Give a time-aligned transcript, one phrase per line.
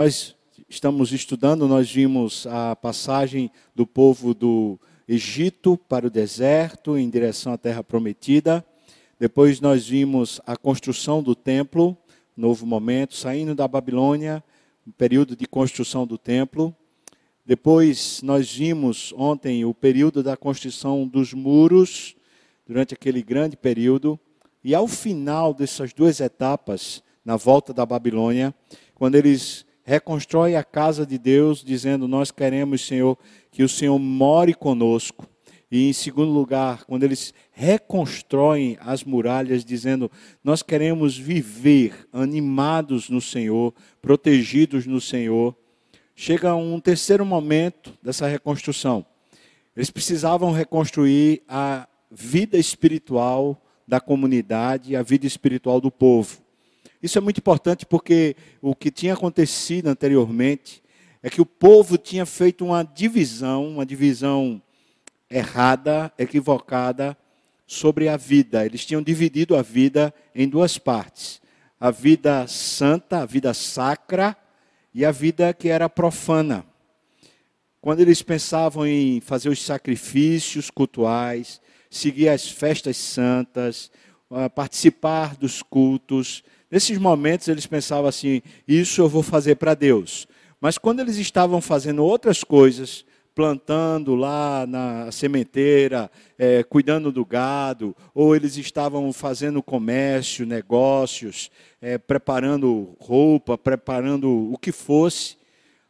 [0.00, 0.34] Nós
[0.66, 7.52] estamos estudando, nós vimos a passagem do povo do Egito para o deserto, em direção
[7.52, 8.64] à terra prometida.
[9.18, 11.94] Depois nós vimos a construção do templo,
[12.34, 14.42] novo momento, saindo da Babilônia,
[14.86, 16.74] um período de construção do templo.
[17.44, 22.16] Depois nós vimos ontem o período da construção dos muros,
[22.66, 24.18] durante aquele grande período.
[24.64, 28.54] E ao final dessas duas etapas, na volta da Babilônia,
[28.94, 33.18] quando eles reconstrói a casa de Deus, dizendo: Nós queremos, Senhor,
[33.50, 35.26] que o Senhor more conosco.
[35.68, 40.08] E em segundo lugar, quando eles reconstroem as muralhas, dizendo:
[40.44, 45.56] Nós queremos viver animados no Senhor, protegidos no Senhor.
[46.14, 49.04] Chega um terceiro momento dessa reconstrução.
[49.74, 56.38] Eles precisavam reconstruir a vida espiritual da comunidade, a vida espiritual do povo.
[57.02, 60.82] Isso é muito importante porque o que tinha acontecido anteriormente
[61.22, 64.60] é que o povo tinha feito uma divisão, uma divisão
[65.30, 67.16] errada, equivocada
[67.66, 68.66] sobre a vida.
[68.66, 71.40] Eles tinham dividido a vida em duas partes:
[71.78, 74.36] a vida santa, a vida sacra
[74.92, 76.64] e a vida que era profana.
[77.80, 83.90] Quando eles pensavam em fazer os sacrifícios cultuais, seguir as festas santas,
[84.30, 90.28] ah, participar dos cultos, Nesses momentos eles pensavam assim: isso eu vou fazer para Deus.
[90.60, 93.04] Mas quando eles estavam fazendo outras coisas,
[93.34, 101.96] plantando lá na sementeira, é, cuidando do gado, ou eles estavam fazendo comércio, negócios, é,
[101.96, 105.38] preparando roupa, preparando o que fosse,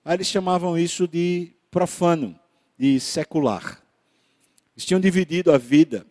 [0.04, 2.38] aí eles chamavam isso de profano,
[2.78, 3.82] de secular.
[4.76, 6.06] Eles tinham dividido a vida.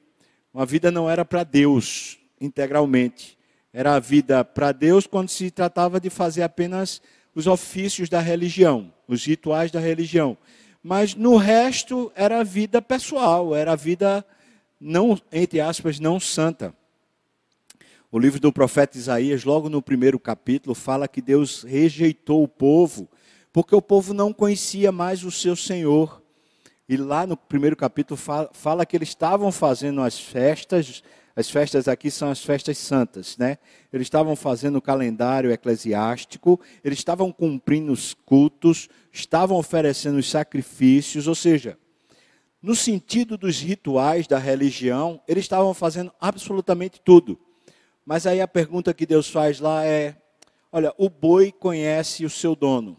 [0.53, 3.38] Uma vida não era para Deus integralmente.
[3.71, 7.01] Era a vida para Deus quando se tratava de fazer apenas
[7.35, 10.37] os ofícios da religião, os rituais da religião.
[10.81, 14.25] Mas no resto era a vida pessoal, era a vida
[14.79, 16.73] não, entre aspas, não santa.
[18.11, 23.07] O livro do profeta Isaías, logo no primeiro capítulo, fala que Deus rejeitou o povo,
[23.53, 26.19] porque o povo não conhecia mais o seu Senhor.
[26.87, 31.03] E lá no primeiro capítulo fala, fala que eles estavam fazendo as festas
[31.39, 33.57] as festas aqui são as festas santas, né?
[33.93, 41.27] Eles estavam fazendo o calendário eclesiástico, eles estavam cumprindo os cultos, estavam oferecendo os sacrifícios,
[41.27, 41.77] ou seja,
[42.61, 47.39] no sentido dos rituais da religião, eles estavam fazendo absolutamente tudo.
[48.05, 50.17] Mas aí a pergunta que Deus faz lá é:
[50.73, 52.97] olha, o boi conhece o seu dono,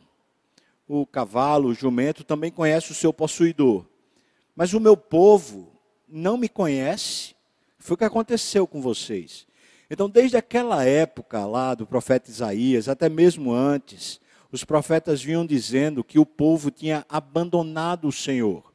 [0.89, 3.85] o cavalo, o jumento também conhece o seu possuidor,
[4.57, 7.39] mas o meu povo não me conhece
[7.81, 9.47] foi o que aconteceu com vocês.
[9.91, 14.21] Então, desde aquela época lá do profeta Isaías, até mesmo antes,
[14.53, 18.73] os profetas vinham dizendo que o povo tinha abandonado o Senhor.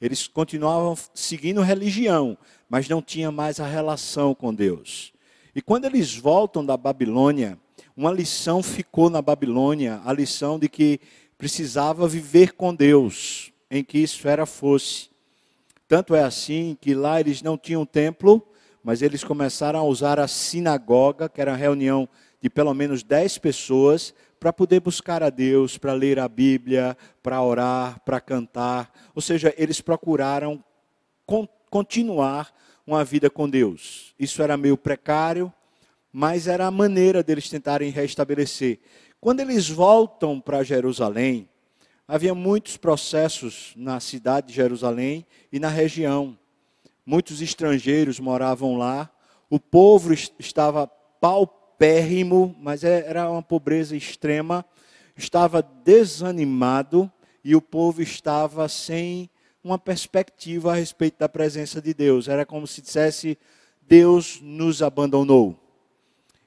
[0.00, 5.12] Eles continuavam seguindo religião, mas não tinha mais a relação com Deus.
[5.54, 7.58] E quando eles voltam da Babilônia,
[7.96, 11.00] uma lição ficou na Babilônia, a lição de que
[11.38, 15.08] precisava viver com Deus, em que esfera fosse.
[15.88, 18.46] Tanto é assim que lá eles não tinham templo,
[18.82, 22.08] mas eles começaram a usar a sinagoga, que era uma reunião
[22.40, 27.42] de pelo menos dez pessoas, para poder buscar a Deus, para ler a Bíblia, para
[27.42, 28.92] orar, para cantar.
[29.14, 30.62] Ou seja, eles procuraram
[31.70, 32.52] continuar
[32.86, 34.14] uma vida com Deus.
[34.18, 35.52] Isso era meio precário,
[36.12, 38.78] mas era a maneira deles tentarem restabelecer.
[39.20, 41.48] Quando eles voltam para Jerusalém,
[42.08, 46.38] havia muitos processos na cidade de Jerusalém e na região.
[47.04, 49.10] Muitos estrangeiros moravam lá.
[49.50, 54.64] O povo estava paupérrimo, mas é, era uma pobreza extrema.
[55.16, 57.10] Estava desanimado
[57.42, 59.30] e o povo estava sem
[59.62, 62.28] uma perspectiva a respeito da presença de Deus.
[62.28, 63.38] Era como se dissesse:
[63.82, 65.58] Deus nos abandonou.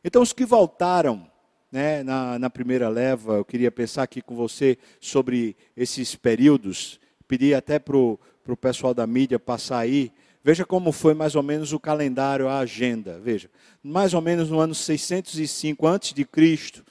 [0.04, 1.29] Então, os que voltaram
[1.72, 7.54] né, na, na primeira leva, eu queria pensar aqui com você sobre esses períodos, pedir
[7.54, 8.20] até para o
[8.60, 10.12] pessoal da mídia passar aí,
[10.44, 13.50] veja como foi mais ou menos o calendário, a agenda, veja,
[13.84, 16.84] mais ou menos no ano 605 antes de Cristo,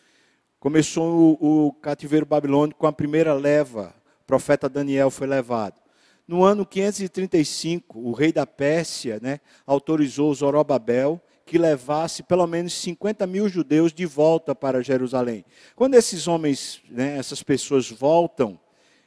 [0.60, 5.80] começou o, o cativeiro babilônico com a primeira leva, o profeta Daniel foi levado.
[6.26, 13.26] No ano 535, o rei da Pérsia né, autorizou Zorobabel que levasse pelo menos 50
[13.26, 15.46] mil judeus de volta para Jerusalém.
[15.74, 18.60] Quando esses homens, né, essas pessoas voltam,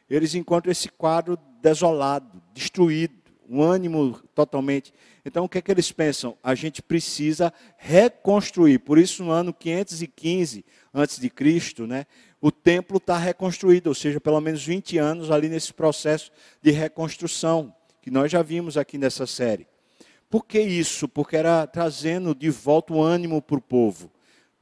[0.10, 3.14] eles encontram esse quadro desolado, destruído,
[3.48, 4.92] um ânimo totalmente.
[5.24, 6.36] Então, o que é que eles pensam?
[6.42, 8.80] A gente precisa reconstruir.
[8.80, 12.08] Por isso, no ano 515 antes de Cristo, né,
[12.42, 17.72] o templo está reconstruído, ou seja, pelo menos 20 anos ali nesse processo de reconstrução,
[18.02, 19.68] que nós já vimos aqui nessa série.
[20.32, 21.10] Por que isso?
[21.10, 24.10] Porque era trazendo de volta o ânimo para o povo.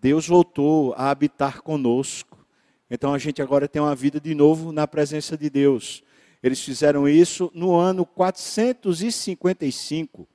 [0.01, 2.43] Deus voltou a habitar conosco.
[2.89, 6.01] Então a gente agora tem uma vida de novo na presença de Deus.
[6.41, 10.27] Eles fizeram isso no ano 455.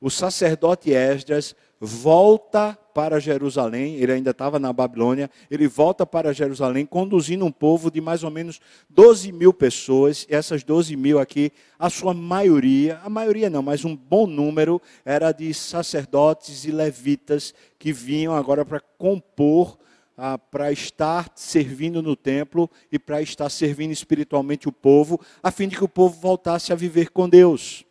[0.00, 6.84] O sacerdote Esdras volta para Jerusalém, ele ainda estava na Babilônia, ele volta para Jerusalém
[6.84, 8.60] conduzindo um povo de mais ou menos
[8.90, 13.84] 12 mil pessoas, e essas 12 mil aqui, a sua maioria, a maioria não, mas
[13.84, 19.78] um bom número, era de sacerdotes e levitas que vinham agora para compor,
[20.16, 25.68] ah, para estar servindo no templo e para estar servindo espiritualmente o povo, a fim
[25.68, 27.84] de que o povo voltasse a viver com Deus.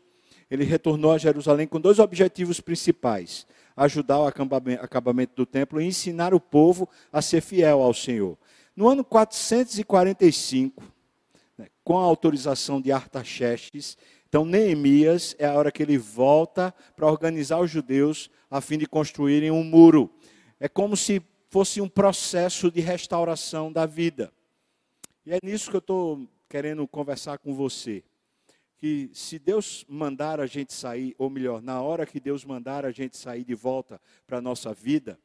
[0.52, 6.34] Ele retornou a Jerusalém com dois objetivos principais ajudar o acabamento do templo e ensinar
[6.34, 8.36] o povo a ser fiel ao Senhor.
[8.76, 10.84] No ano 445,
[11.56, 13.96] né, com a autorização de Artaxerxes,
[14.28, 18.88] então Neemias é a hora que ele volta para organizar os judeus a fim de
[18.88, 20.12] construírem um muro.
[20.60, 24.34] É como se fosse um processo de restauração da vida.
[25.26, 28.04] E é nisso que eu estou querendo conversar com você
[28.78, 32.92] que se Deus mandar a gente sair, ou melhor, na hora que Deus mandar a
[32.92, 35.20] gente sair de volta para a nossa vida,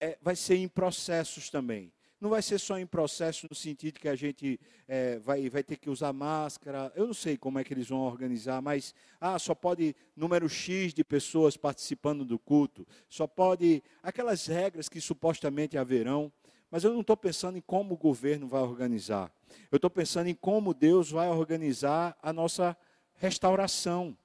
[0.00, 1.92] é, vai ser em processos também.
[2.18, 4.58] Não vai ser só em processo no sentido que a gente
[4.88, 6.90] é, vai, vai ter que usar máscara.
[6.96, 10.94] Eu não sei como é que eles vão organizar, mas ah, só pode número X
[10.94, 12.86] de pessoas participando do culto.
[13.06, 16.32] Só pode aquelas regras que supostamente haverão.
[16.70, 19.30] Mas eu não estou pensando em como o governo vai organizar.
[19.70, 22.76] Eu estou pensando em como Deus vai organizar a nossa
[23.14, 24.16] restauração.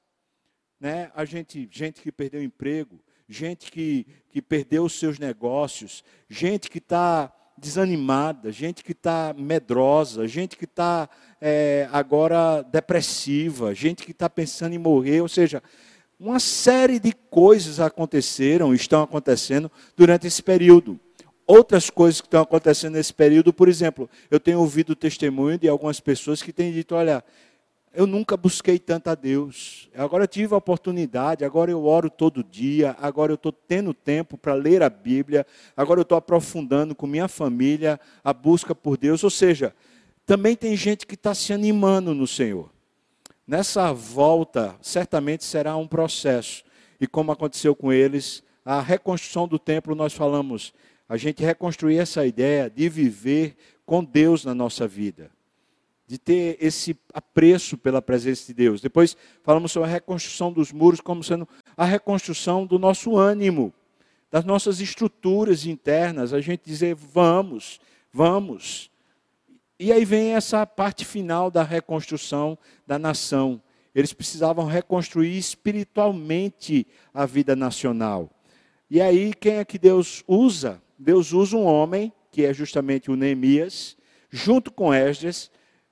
[0.80, 1.12] Né?
[1.16, 6.80] A gente, gente que perdeu emprego, gente que, que perdeu os seus negócios, gente que
[6.80, 11.08] está desanimada, gente que está medrosa, gente que está
[11.40, 15.62] é, agora depressiva, gente que está pensando em morrer, ou seja,
[16.20, 21.00] uma série de coisas aconteceram, estão acontecendo durante esse período
[21.52, 23.52] outras coisas que estão acontecendo nesse período.
[23.52, 27.24] Por exemplo, eu tenho ouvido o testemunho de algumas pessoas que têm dito: olha,
[27.94, 29.90] eu nunca busquei tanto a Deus.
[29.94, 34.38] Agora eu tive a oportunidade, agora eu oro todo dia, agora eu estou tendo tempo
[34.38, 35.46] para ler a Bíblia,
[35.76, 39.22] agora eu estou aprofundando com minha família a busca por Deus.
[39.22, 39.76] Ou seja,
[40.26, 42.70] também tem gente que está se animando no Senhor.
[43.46, 46.64] Nessa volta, certamente será um processo.
[47.02, 50.74] E como aconteceu com eles, a reconstrução do templo, nós falamos,
[51.12, 55.30] a gente reconstruir essa ideia de viver com Deus na nossa vida,
[56.08, 58.80] de ter esse apreço pela presença de Deus.
[58.80, 63.74] Depois falamos sobre a reconstrução dos muros como sendo a reconstrução do nosso ânimo,
[64.32, 67.82] das nossas estruturas internas, a gente dizer vamos,
[68.14, 68.90] vamos.
[69.78, 72.58] E aí vem essa parte final da reconstrução
[72.88, 73.62] da nação.
[73.94, 78.30] Eles precisavam reconstruir espiritualmente a vida nacional.
[78.90, 80.82] E aí, quem é que Deus usa?
[81.02, 83.98] Deus usa um homem, que é justamente o Neemias,
[84.30, 85.50] junto com Esdras,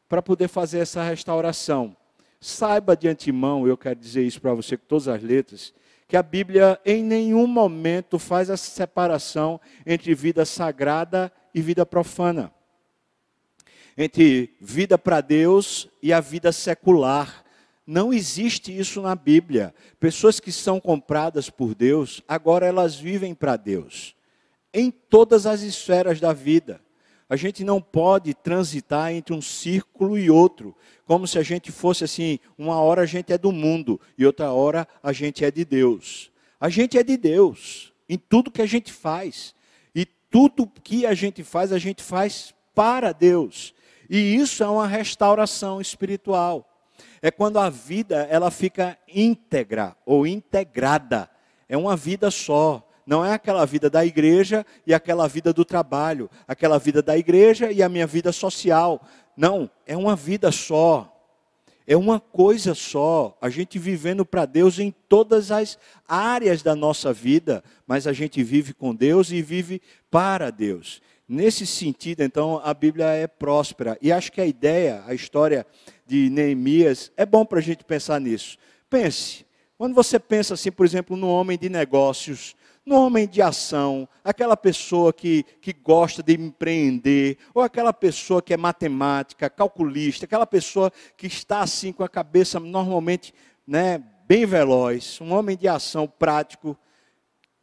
[0.08, 1.98] para poder fazer essa restauração.
[2.40, 5.74] Saiba de antemão, eu quero dizer isso para você com todas as letras,
[6.08, 12.54] que a Bíblia em nenhum momento faz essa separação entre vida sagrada e vida profana.
[13.98, 17.44] Entre vida para Deus e a vida secular.
[17.86, 19.74] Não existe isso na Bíblia.
[20.00, 24.16] Pessoas que são compradas por Deus, agora elas vivem para Deus
[24.74, 26.82] em todas as esferas da vida.
[27.30, 32.04] A gente não pode transitar entre um círculo e outro, como se a gente fosse
[32.04, 35.64] assim, uma hora a gente é do mundo e outra hora a gente é de
[35.64, 36.32] Deus.
[36.60, 39.54] A gente é de Deus em tudo que a gente faz.
[39.94, 43.76] E tudo que a gente faz, a gente faz para Deus.
[44.10, 46.66] E isso é uma restauração espiritual.
[47.22, 51.30] É quando a vida ela fica íntegra ou integrada.
[51.68, 52.89] É uma vida só.
[53.10, 57.72] Não é aquela vida da igreja e aquela vida do trabalho, aquela vida da igreja
[57.72, 59.04] e a minha vida social.
[59.36, 61.12] Não, é uma vida só.
[61.88, 63.36] É uma coisa só.
[63.42, 65.76] A gente vivendo para Deus em todas as
[66.08, 71.02] áreas da nossa vida, mas a gente vive com Deus e vive para Deus.
[71.28, 73.98] Nesse sentido, então, a Bíblia é próspera.
[74.04, 75.66] E acho que a ideia, a história
[76.06, 78.56] de Neemias, é bom para a gente pensar nisso.
[78.88, 79.48] Pense,
[79.80, 82.56] quando você pensa assim, por exemplo, no homem de negócios,
[82.90, 88.52] no homem de ação, aquela pessoa que, que gosta de empreender, ou aquela pessoa que
[88.52, 93.32] é matemática, calculista, aquela pessoa que está assim com a cabeça normalmente
[93.68, 96.72] né, bem veloz, um homem de ação prático.
[96.72, 96.78] O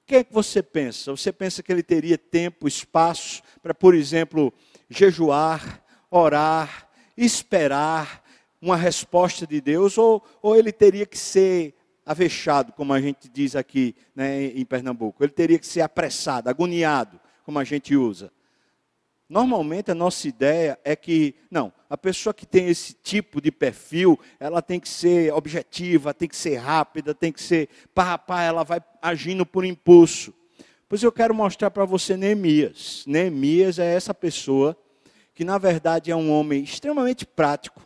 [0.06, 1.10] que é que você pensa?
[1.10, 4.54] Você pensa que ele teria tempo, espaço para, por exemplo,
[4.88, 8.22] jejuar, orar, esperar
[8.62, 11.74] uma resposta de Deus, ou, ou ele teria que ser
[12.06, 15.24] avexado, como a gente diz aqui né, em Pernambuco.
[15.24, 18.30] Ele teria que ser apressado, agoniado, como a gente usa.
[19.28, 24.18] Normalmente a nossa ideia é que, não, a pessoa que tem esse tipo de perfil,
[24.38, 28.62] ela tem que ser objetiva, tem que ser rápida, tem que ser pá, pá, ela
[28.62, 30.32] vai agindo por impulso.
[30.88, 33.02] Pois eu quero mostrar para você Neemias.
[33.04, 34.76] Neemias é essa pessoa
[35.34, 37.82] que, na verdade, é um homem extremamente prático,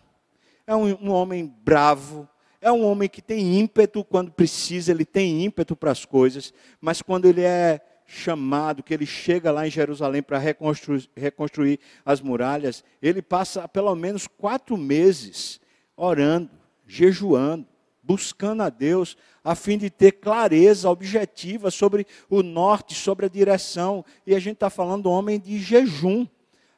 [0.66, 2.28] é um, um homem bravo,
[2.60, 7.00] é um homem que tem ímpeto quando precisa, ele tem ímpeto para as coisas, mas
[7.00, 12.84] quando ele é chamado, que ele chega lá em Jerusalém para reconstruir, reconstruir as muralhas,
[13.00, 15.60] ele passa pelo menos quatro meses
[15.96, 16.50] orando,
[16.86, 17.66] jejuando,
[18.02, 24.04] buscando a Deus, a fim de ter clareza objetiva sobre o norte, sobre a direção.
[24.26, 26.26] E a gente está falando do homem de jejum.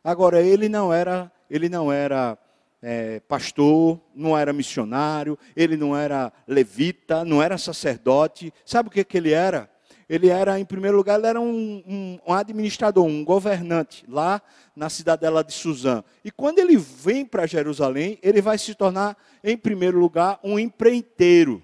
[0.04, 2.36] Agora, ele não era, ele não era
[2.82, 8.52] é, pastor, não era missionário, ele não era levita, não era sacerdote.
[8.66, 9.70] Sabe o que, que ele era?
[10.12, 14.42] ele era, em primeiro lugar, ele era um, um, administrador, um governante, lá
[14.76, 16.04] na cidadela de Suzã.
[16.22, 21.62] E quando ele vem para Jerusalém, ele vai se tornar, em primeiro lugar, um empreiteiro.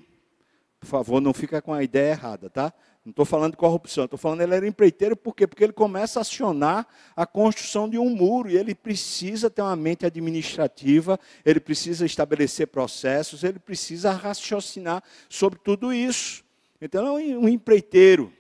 [0.81, 2.73] Por favor, não fica com a ideia errada, tá?
[3.09, 5.47] Não estou falando de corrupção, estou falando ele era empreiteiro, por quê?
[5.47, 6.87] Porque ele começa a acionar
[7.17, 12.67] a construção de um muro, e ele precisa ter uma mente administrativa, ele precisa estabelecer
[12.67, 16.45] processos, ele precisa raciocinar sobre tudo isso.
[16.83, 18.31] Então é um empreiteiro.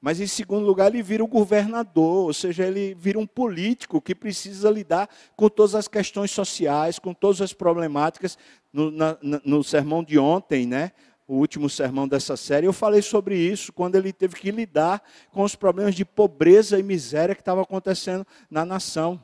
[0.00, 4.12] Mas, em segundo lugar, ele vira um governador, ou seja, ele vira um político que
[4.12, 8.36] precisa lidar com todas as questões sociais, com todas as problemáticas.
[8.72, 10.90] No, na, no sermão de ontem, né,
[11.26, 15.02] o último sermão dessa série, eu falei sobre isso, quando ele teve que lidar
[15.32, 19.20] com os problemas de pobreza e miséria que estavam acontecendo na nação.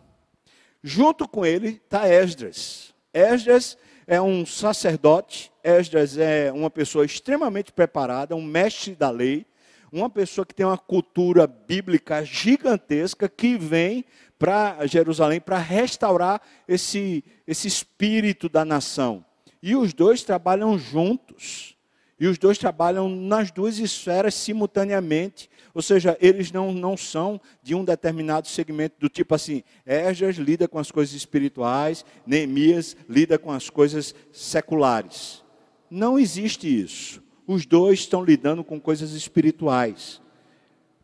[0.82, 2.94] Junto com ele está Esdras.
[3.12, 3.76] Esdras
[4.06, 9.46] é um sacerdote, Esdras é uma pessoa extremamente preparada, um mestre da lei
[9.92, 14.04] uma pessoa que tem uma cultura bíblica gigantesca que vem
[14.38, 19.24] para Jerusalém para restaurar esse, esse espírito da nação.
[19.62, 21.76] E os dois trabalham juntos.
[22.20, 25.50] E os dois trabalham nas duas esferas simultaneamente.
[25.74, 30.68] Ou seja, eles não, não são de um determinado segmento, do tipo assim, Esdras lida
[30.68, 35.42] com as coisas espirituais, Neemias lida com as coisas seculares.
[35.90, 37.22] Não existe isso
[37.52, 40.22] os dois estão lidando com coisas espirituais.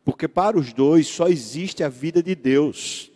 [0.04, 3.10] Porque para os dois só existe a vida de Deus.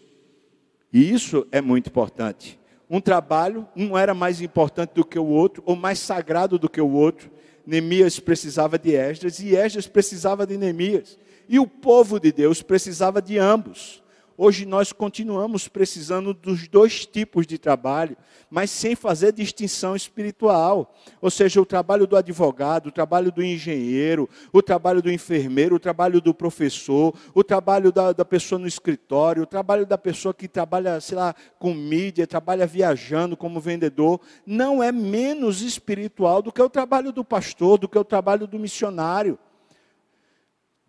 [0.92, 2.58] E isso é muito importante.
[2.88, 6.80] Um trabalho não era mais importante do que o outro, ou mais sagrado do que
[6.80, 7.30] o outro.
[7.70, 11.16] Neemias precisava de Esdras e Esdras precisava de Neemias.
[11.48, 14.02] E o povo de Deus precisava de ambos.
[14.42, 18.16] Hoje nós continuamos precisando dos dois tipos de trabalho,
[18.48, 20.94] mas sem fazer distinção espiritual.
[21.20, 25.78] Ou seja, o trabalho do advogado, o trabalho do engenheiro, o trabalho do enfermeiro, o
[25.78, 30.48] trabalho do professor, o trabalho da, da pessoa no escritório, o trabalho da pessoa que
[30.48, 36.62] trabalha, sei lá, com mídia, trabalha viajando como vendedor, não é menos espiritual do que
[36.62, 39.38] o trabalho do pastor, do que o trabalho do missionário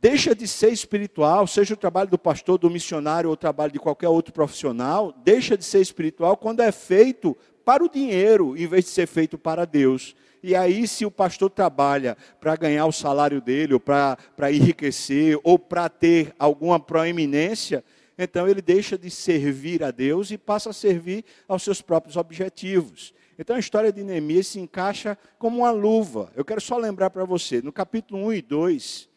[0.02, 3.80] deixa de ser espiritual, seja o trabalho do pastor, do missionário ou o trabalho de
[3.80, 8.86] qualquer outro profissional, deixa de ser espiritual quando é feito para o dinheiro, em vez
[8.86, 10.16] de ser feito para Deus.
[10.42, 14.18] E aí, se o pastor trabalha para ganhar o salário dele, ou para
[14.52, 17.84] enriquecer, ou para ter alguma proeminência,
[18.18, 23.14] então ele deixa de servir a Deus e passa a servir aos seus próprios objetivos.
[23.38, 26.32] Então a história de Neemias se encaixa como uma luva.
[26.36, 29.11] Eu quero só lembrar para você, no capítulo 1 e 2,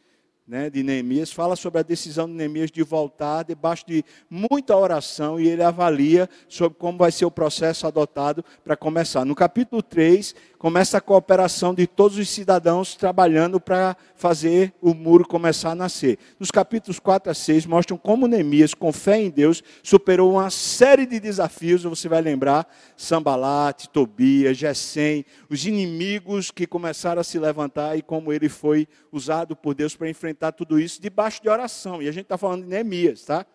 [0.46, 5.40] né, de Neemias, fala sobre a decisão de Neemias de voltar debaixo de muita oração
[5.40, 9.24] e ele avalia sobre como vai ser o processo adotado para começar.
[9.24, 15.26] No capítulo 3, começa a cooperação de todos os cidadãos trabalhando para fazer o muro
[15.26, 16.18] começar a nascer.
[16.38, 21.06] Nos capítulos 4 a 6 mostram como Neemias, com fé em Deus, superou uma série
[21.06, 22.66] de desafios, você vai lembrar,
[22.98, 29.56] Sambalate, Tobias, Gesem, os inimigos que começaram a se levantar e como ele foi usado
[29.56, 32.02] por Deus para enfrentar tudo isso debaixo de oração.
[32.02, 33.46] E a gente está falando de Neemias, tá?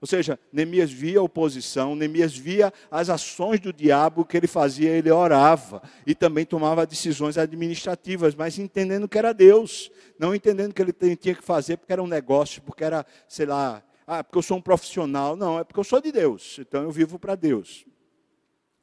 [0.00, 4.90] Ou seja, Neemias via a oposição, Neemias via as ações do diabo, que ele fazia,
[4.90, 10.82] ele orava e também tomava decisões administrativas, mas entendendo que era Deus, não entendendo que
[10.82, 14.42] ele tinha que fazer porque era um negócio, porque era, sei lá, ah, porque eu
[14.42, 15.34] sou um profissional.
[15.34, 17.86] Não, é porque eu sou de Deus, então eu vivo para Deus.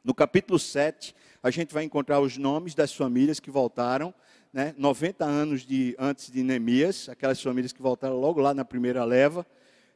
[0.04, 4.14] No capítulo 7, a gente vai encontrar os nomes das famílias que voltaram,
[4.54, 9.04] né, 90 anos de, antes de Neemias, aquelas famílias que voltaram logo lá na primeira
[9.04, 9.46] leva.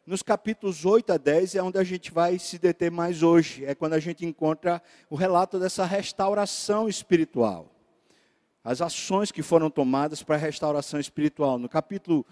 [0.04, 3.64] nos capítulos 8 a 10 é onde a gente vai se deter mais hoje.
[3.64, 7.72] É quando a gente encontra o relato dessa restauração espiritual.
[8.64, 11.60] As ações que foram tomadas para a restauração espiritual.
[11.60, 12.26] No capítulo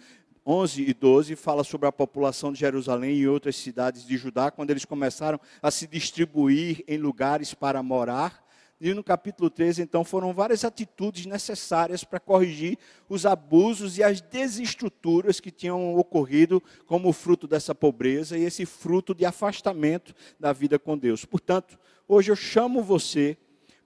[0.43, 4.71] 11 e 12 fala sobre a população de Jerusalém e outras cidades de Judá, quando
[4.71, 8.44] eles começaram a se distribuir em lugares para morar.
[8.79, 12.77] E no capítulo 13, então, foram várias atitudes necessárias para corrigir
[13.07, 19.15] os abusos e as desestruturas que tinham ocorrido como fruto dessa pobreza e esse fruto
[19.15, 21.23] de afastamento da vida com Deus.
[21.23, 23.37] Portanto, hoje eu chamo você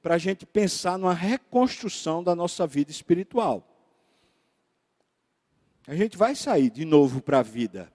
[0.02, 3.64] para a gente pensar numa reconstrução da nossa vida espiritual.
[5.86, 7.94] A gente vai sair de novo para a vida,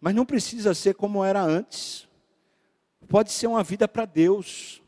[0.00, 2.08] mas não precisa ser como era antes.
[3.08, 4.81] Pode ser uma vida para Deus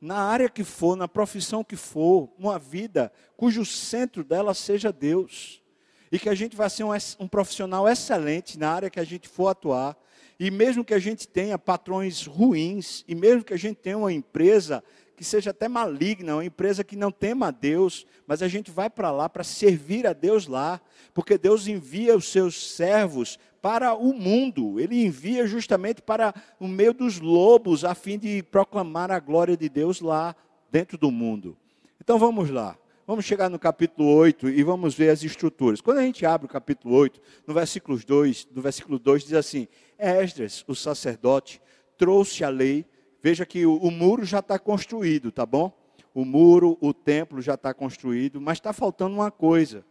[0.00, 5.62] na área que for, na profissão que for, uma vida cujo centro dela seja Deus.
[6.10, 9.28] E que a gente vai ser um, um, profissional excelente na área que a gente
[9.28, 9.96] for atuar.
[10.38, 14.12] E mesmo que a gente tenha patrões ruins, e mesmo que a gente tenha uma
[14.12, 14.84] empresa
[15.16, 18.90] que seja até maligna, uma empresa que não tema a Deus, mas a gente vai
[18.90, 20.80] para lá para servir a Deus lá,
[21.14, 26.94] porque Deus envia os seus servos para o mundo, ele envia justamente para o meio
[26.94, 30.36] dos lobos, a fim de proclamar a glória de Deus lá
[30.70, 31.56] dentro do mundo.
[32.00, 32.78] Então vamos lá.
[33.08, 35.80] Vamos chegar no capítulo 8 e vamos ver as estruturas.
[35.80, 39.66] Quando a gente abre o capítulo 8, no versículo 2, no versículo 2 diz assim:
[39.98, 41.60] Esdras, o sacerdote,
[41.98, 42.86] trouxe a lei
[43.20, 45.76] Veja que o, o muro já está construído, tá bom?
[46.14, 49.84] O muro, o templo já está construído, mas está faltando uma coisa: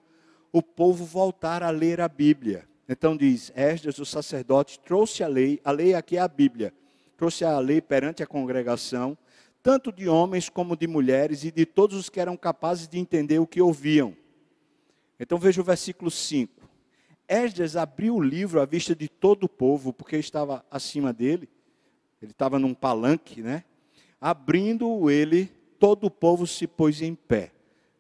[0.54, 2.66] o povo voltar a ler a Bíblia.
[2.88, 6.74] Então diz: Esdras, o sacerdote, trouxe a lei, a lei aqui é a Bíblia,
[7.18, 9.18] trouxe a lei perante a congregação,
[9.64, 13.40] tanto de homens como de mulheres e de todos os que eram capazes de entender
[13.40, 14.16] o que ouviam.
[15.20, 16.54] Então veja o versículo 5.
[17.28, 21.50] Esdras abriu o livro à vista de todo o povo, porque estava acima dele,
[22.22, 23.64] ele estava num palanque, né?
[24.22, 27.52] Abrindo ele, todo o povo se pôs em pé.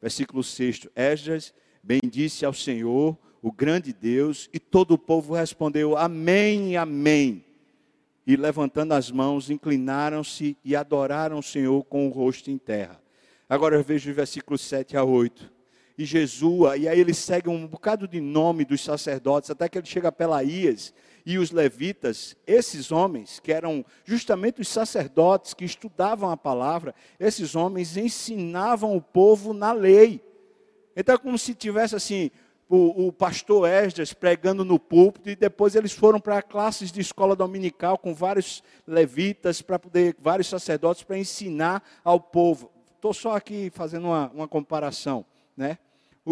[0.01, 0.87] Versículo 6.
[0.95, 7.45] Esdras bendisse ao Senhor, o grande Deus, e todo o povo respondeu: Amém, Amém.
[8.25, 12.99] E levantando as mãos, inclinaram-se e adoraram o Senhor com o rosto em terra.
[13.47, 15.53] Agora eu vejo os versículos 7 a 8
[15.95, 19.85] e Jesua, e aí ele segue um bocado de nome dos sacerdotes, até que ele
[19.85, 20.91] chega a Pelaías,
[21.23, 27.55] e os levitas, esses homens, que eram justamente os sacerdotes que estudavam a palavra, esses
[27.55, 30.19] homens ensinavam o povo na lei.
[30.95, 32.31] Então é como se tivesse assim,
[32.67, 37.35] o, o, pastor Esdras pregando no púlpito e depois eles foram para classes de escola
[37.35, 42.71] dominical com vários levitas, para poder, vários sacerdotes para ensinar ao povo.
[42.95, 45.25] Estou só aqui fazendo uma, uma comparação,
[45.55, 45.77] né?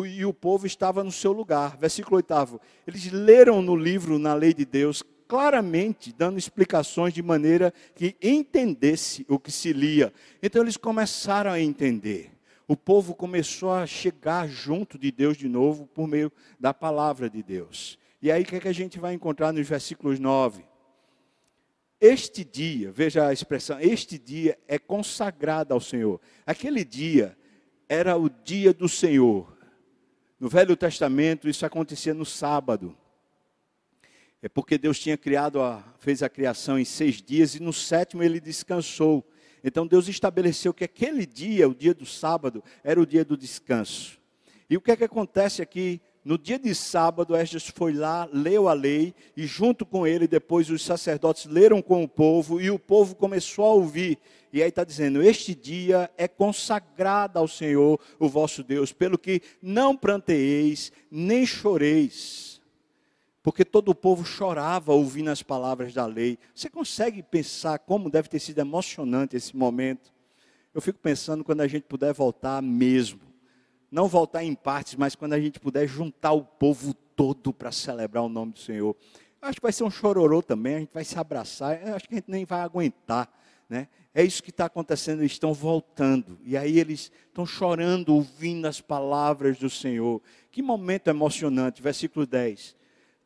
[0.05, 1.77] e o povo estava no seu lugar.
[1.77, 2.59] Versículo 8.
[2.87, 9.23] Eles leram no livro, na lei de Deus, claramente, dando explicações de maneira que entendesse
[9.29, 10.11] o que se lia.
[10.41, 12.32] Então eles começaram a entender.
[12.67, 17.43] O povo começou a chegar junto de Deus de novo por meio da palavra de
[17.43, 17.97] Deus.
[18.21, 20.63] E aí o que, é que a gente vai encontrar nos versículos 9?
[21.99, 26.19] Este dia, veja a expressão, este dia é consagrado ao Senhor.
[26.45, 27.37] Aquele dia
[27.87, 29.57] era o dia do Senhor.
[30.39, 32.97] No Velho Testamento, isso acontecia no sábado.
[34.41, 38.21] É porque Deus tinha criado, a, fez a criação em seis dias e no sétimo
[38.21, 39.25] ele descansou.
[39.63, 44.19] Então Deus estabeleceu que aquele dia, o dia do sábado, era o dia do descanso.
[44.69, 48.69] E o que é que acontece aqui no dia de sábado, Esdras foi lá, leu
[48.69, 52.79] a lei, e junto com ele, depois os sacerdotes leram com o povo, e o
[52.79, 54.17] povo começou a ouvir.
[54.51, 59.41] E aí está dizendo: Este dia é consagrado ao Senhor, o vosso Deus, pelo que
[59.61, 62.52] não planteeis, nem choreis.
[63.43, 66.39] Porque todo o povo chorava ouvindo as palavras da lei.
[66.55, 70.11] Você consegue pensar como deve ter sido emocionante esse momento?
[70.73, 73.33] Eu fico pensando quando a gente puder voltar mesmo
[73.93, 78.23] não voltar em partes, mas quando a gente puder juntar o povo todo para celebrar
[78.23, 78.95] o nome do Senhor.
[79.39, 82.17] Acho que vai ser um chororô também, a gente vai se abraçar, acho que a
[82.17, 83.31] gente nem vai aguentar.
[83.69, 83.87] Né?
[84.11, 86.39] É isso que está acontecendo, eles estão voltando.
[86.43, 90.19] E aí eles estão chorando, ouvindo as palavras do Senhor.
[90.51, 92.75] Que momento emocionante, versículo 10.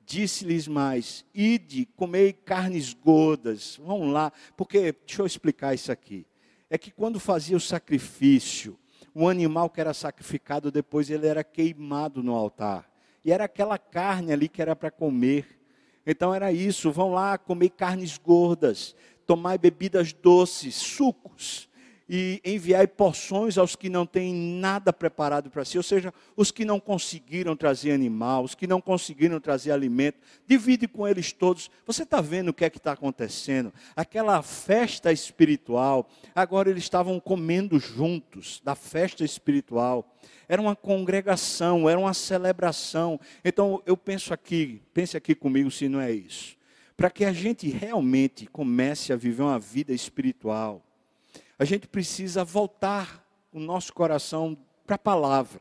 [0.07, 3.77] Disse-lhes mais: Ide, comei carnes gordas.
[3.83, 6.25] Vamos lá, porque, deixa eu explicar isso aqui.
[6.69, 8.79] É que quando fazia o sacrifício,
[9.13, 12.89] um animal que era sacrificado, depois ele era queimado no altar.
[13.23, 15.59] E era aquela carne ali que era para comer.
[16.05, 21.66] Então era isso, vão lá comer carnes gordas, tomar bebidas doces, sucos.
[22.09, 26.63] E enviai porções aos que não têm nada preparado para si, ou seja, os que
[26.63, 30.17] não conseguiram trazer animal, os que não conseguiram trazer alimento,
[30.47, 31.69] divide com eles todos.
[31.85, 33.73] Você está vendo o que é que está acontecendo?
[33.95, 40.15] Aquela festa espiritual, agora eles estavam comendo juntos, da festa espiritual.
[40.47, 43.19] Era uma congregação, era uma celebração.
[43.43, 46.55] Então eu penso aqui, pense aqui comigo se não é isso.
[46.95, 50.86] Para que a gente realmente comece a viver uma vida espiritual,
[51.59, 55.59] a gente precisa voltar o nosso coração para a palavra.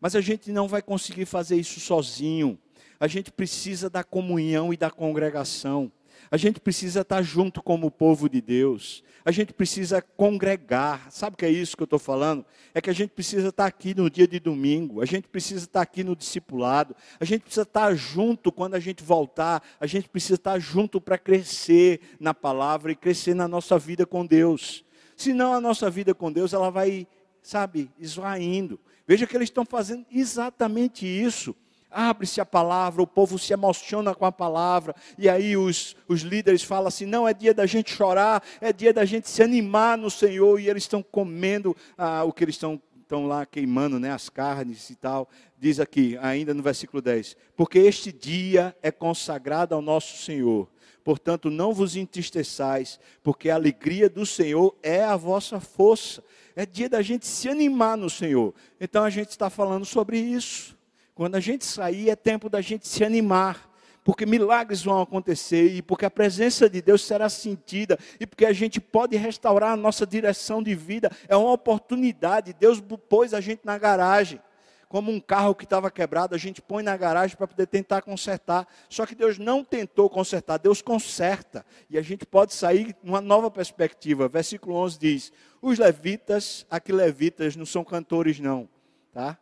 [0.00, 2.58] Mas a gente não vai conseguir fazer isso sozinho.
[3.00, 5.90] A gente precisa da comunhão e da congregação.
[6.30, 9.04] A gente precisa estar junto como o povo de Deus.
[9.24, 11.10] A gente precisa congregar.
[11.10, 12.44] Sabe o que é isso que eu estou falando?
[12.74, 15.02] É que a gente precisa estar aqui no dia de domingo.
[15.02, 16.94] A gente precisa estar aqui no discipulado.
[17.18, 19.62] A gente precisa estar junto quando a gente voltar.
[19.80, 24.24] A gente precisa estar junto para crescer na palavra e crescer na nossa vida com
[24.24, 24.84] Deus.
[25.16, 27.06] Senão a nossa vida com Deus ela vai,
[27.42, 28.78] sabe, esvaindo.
[29.06, 31.54] Veja que eles estão fazendo exatamente isso
[31.96, 36.62] abre-se a palavra, o povo se emociona com a palavra, e aí os, os líderes
[36.62, 40.10] falam assim: não, é dia da gente chorar, é dia da gente se animar no
[40.10, 44.28] Senhor, e eles estão comendo ah, o que eles estão, estão lá queimando, né, as
[44.28, 45.26] carnes e tal.
[45.58, 50.68] Diz aqui, ainda no versículo 10: Porque este dia é consagrado ao nosso Senhor.
[51.02, 56.22] Portanto, não vos entristeçais, porque a alegria do Senhor é a vossa força.
[56.54, 58.52] É dia da gente se animar no Senhor.
[58.80, 60.75] Então a gente está falando sobre isso.
[61.16, 63.70] Quando a gente sair, é tempo da gente se animar,
[64.04, 68.52] porque milagres vão acontecer e porque a presença de Deus será sentida e porque a
[68.52, 71.10] gente pode restaurar a nossa direção de vida.
[71.26, 72.52] É uma oportunidade.
[72.52, 74.42] Deus pôs a gente na garagem.
[74.90, 78.68] Como um carro que estava quebrado, a gente põe na garagem para poder tentar consertar.
[78.86, 81.64] Só que Deus não tentou consertar, Deus conserta.
[81.88, 84.28] E a gente pode sair numa nova perspectiva.
[84.28, 88.68] Versículo 11 diz: Os levitas, aqui levitas não são cantores, não.
[89.14, 89.38] Tá?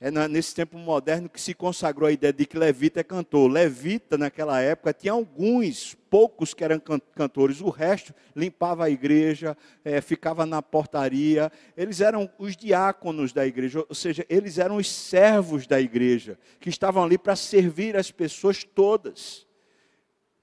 [0.00, 3.50] É nesse tempo moderno que se consagrou a ideia de que levita é cantor.
[3.50, 6.80] Levita, naquela época, tinha alguns, poucos que eram
[7.14, 11.50] cantores, o resto limpava a igreja, é, ficava na portaria.
[11.76, 16.68] Eles eram os diáconos da igreja, ou seja, eles eram os servos da igreja, que
[16.68, 19.46] estavam ali para servir as pessoas todas.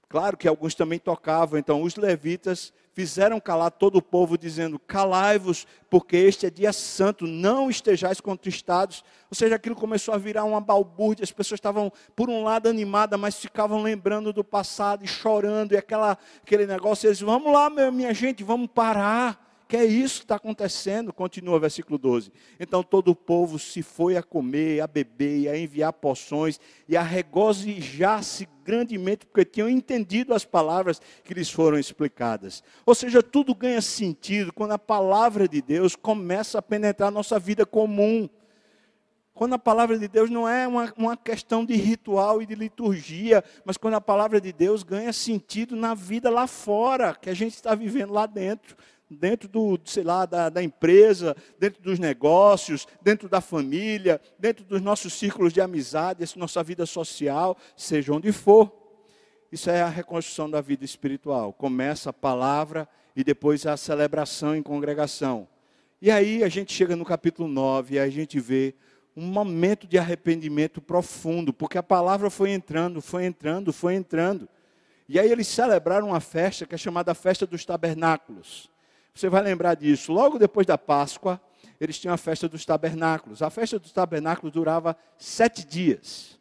[0.08, 5.66] Claro que alguns também tocavam, então os levitas fizeram calar todo o povo, dizendo: Calai-vos,
[5.90, 9.04] porque este é dia santo, não estejais contristados.
[9.30, 13.18] Ou seja, aquilo começou a virar uma balbúrdia, as pessoas estavam, por um lado, animadas,
[13.18, 18.14] mas ficavam lembrando do passado e chorando, e aquela, aquele negócio, eles: Vamos lá, minha
[18.14, 21.14] gente, vamos parar que é isso que está acontecendo?
[21.14, 22.30] Continua o versículo 12.
[22.60, 27.00] Então todo o povo se foi a comer, a beber, a enviar poções e a
[27.00, 32.62] regozijar-se grandemente, porque tinham entendido as palavras que lhes foram explicadas.
[32.84, 37.38] Ou seja, tudo ganha sentido quando a palavra de Deus começa a penetrar a nossa
[37.38, 38.28] vida comum.
[39.32, 43.42] Quando a palavra de Deus não é uma, uma questão de ritual e de liturgia,
[43.64, 47.54] mas quando a palavra de Deus ganha sentido na vida lá fora, que a gente
[47.54, 48.76] está vivendo lá dentro
[49.12, 54.80] dentro do, sei lá, da, da, empresa, dentro dos negócios, dentro da família, dentro dos
[54.80, 58.72] nossos círculos de amizade, nossa vida social, seja onde for.
[59.50, 61.52] Isso é a reconstrução da vida espiritual.
[61.52, 65.46] Começa a palavra e depois a celebração em congregação.
[66.00, 68.74] E aí a gente chega no capítulo 9 e a gente vê
[69.16, 74.48] um momento de arrependimento profundo, porque a palavra foi entrando, foi entrando, foi entrando.
[75.08, 78.71] E aí eles celebraram uma festa que é chamada Festa dos Tabernáculos.
[79.14, 80.12] Você vai lembrar disso.
[80.12, 81.40] Logo depois da Páscoa,
[81.80, 83.42] eles tinham a festa dos tabernáculos.
[83.42, 86.38] A festa dos tabernáculos durava sete dias.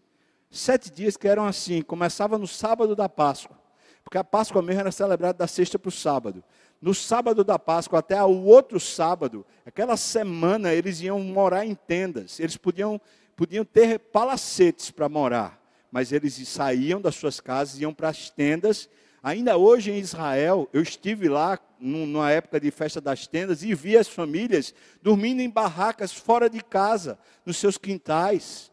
[0.50, 3.60] Sete dias que eram assim, começava no sábado da Páscoa.
[4.04, 6.44] Porque a Páscoa mesmo era celebrada da sexta para o sábado.
[6.82, 12.40] No sábado da Páscoa até o outro sábado, aquela semana eles iam morar em tendas.
[12.40, 13.00] Eles podiam,
[13.36, 18.90] podiam ter palacetes para morar, mas eles saíam das suas casas, iam para as tendas
[19.24, 23.96] Ainda hoje em Israel, eu estive lá numa época de festa das tendas e vi
[23.96, 28.72] as famílias dormindo em barracas fora de casa, nos seus quintais.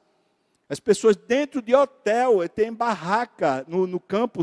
[0.66, 4.42] As pessoas dentro de hotel, tem barraca no, no campo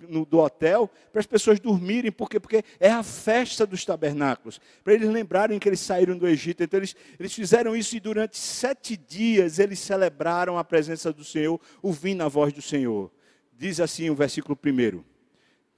[0.00, 4.94] no, do hotel para as pessoas dormirem, porque, porque é a festa dos tabernáculos, para
[4.94, 6.62] eles lembrarem que eles saíram do Egito.
[6.62, 11.58] Então eles, eles fizeram isso e durante sete dias eles celebraram a presença do Senhor,
[11.82, 13.10] ouvindo a voz do Senhor.
[13.52, 15.04] Diz assim o versículo primeiro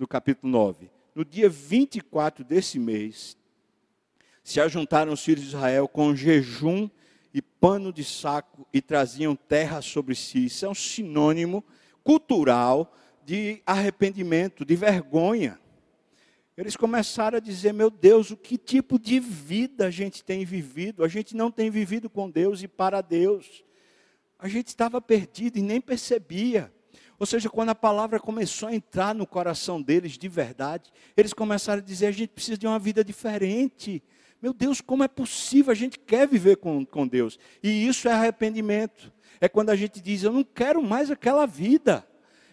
[0.00, 0.90] do capítulo 9.
[1.14, 3.36] No dia 24 desse mês,
[4.42, 6.88] se ajuntaram os filhos de Israel com jejum
[7.34, 10.46] e pano de saco e traziam terra sobre si.
[10.46, 11.62] Isso é um sinônimo
[12.02, 15.60] cultural de arrependimento, de vergonha.
[16.56, 21.04] Eles começaram a dizer: meu Deus, o que tipo de vida a gente tem vivido?
[21.04, 23.62] A gente não tem vivido com Deus e para Deus.
[24.38, 26.72] A gente estava perdido e nem percebia.
[27.20, 31.80] Ou seja, quando a palavra começou a entrar no coração deles de verdade, eles começaram
[31.80, 34.02] a dizer: a gente precisa de uma vida diferente.
[34.40, 35.70] Meu Deus, como é possível?
[35.70, 37.38] A gente quer viver com, com Deus.
[37.62, 39.12] E isso é arrependimento.
[39.38, 42.09] É quando a gente diz: eu não quero mais aquela vida.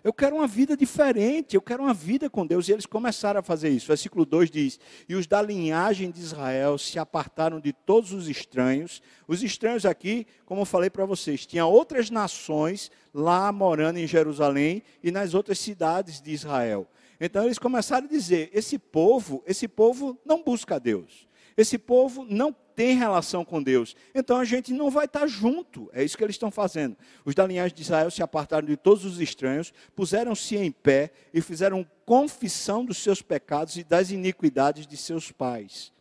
[0.08, 2.70] Eu quero uma vida diferente, eu quero uma vida com Deus.
[2.70, 3.88] E eles começaram a fazer isso.
[3.88, 9.02] Versículo 2 diz: E os da linhagem de Israel se apartaram de todos os estranhos.
[9.28, 14.82] Os estranhos aqui, como eu falei para vocês, tinha outras nações lá morando em Jerusalém
[15.04, 16.88] e nas outras cidades de Israel.
[17.20, 21.27] Então eles começaram a dizer: esse povo, esse povo não busca Deus.
[21.58, 23.96] Esse povo não tem relação com Deus.
[24.14, 25.90] Então a gente não vai estar junto.
[25.92, 26.96] É isso que eles estão fazendo.
[27.26, 31.42] Os da linhagem de Israel se apartaram de todos os estranhos, puseram-se em pé e
[31.42, 35.92] fizeram confissão dos seus pecados e das iniquidades de seus pais.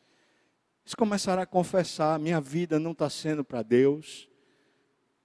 [0.85, 4.29] Eles começaram a confessar: minha vida não está sendo para Deus.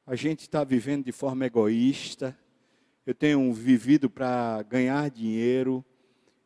[0.08, 2.38] A gente está vivendo de forma egoísta.
[3.06, 5.84] Eu tenho vivido para ganhar dinheiro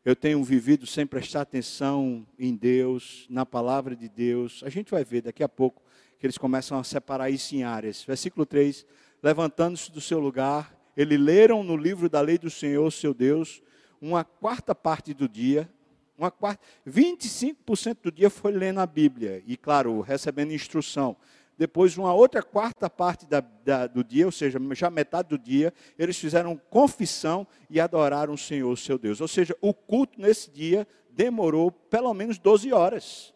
[0.06, 4.62] eu tenho vivido sem prestar atenção em Deus, na palavra de Deus.
[4.64, 5.82] A gente vai ver daqui a pouco
[6.20, 8.04] que eles começam a separar isso em áreas.
[8.04, 8.86] Versículo 3:
[9.24, 13.64] Levantando-se do seu lugar, eles leram no livro da lei do Senhor, seu Deus,
[14.00, 15.68] uma quarta parte do dia,
[16.16, 21.18] uma quarta, 25% do dia foi lendo a Bíblia, e claro, recebendo instrução.
[21.58, 25.74] Depois, uma outra quarta parte da, da, do dia, ou seja, já metade do dia,
[25.98, 29.22] eles fizeram confissão e adoraram o Senhor, seu Deus.
[29.22, 33.34] Ou seja, o culto nesse dia demorou pelo menos 12 horas.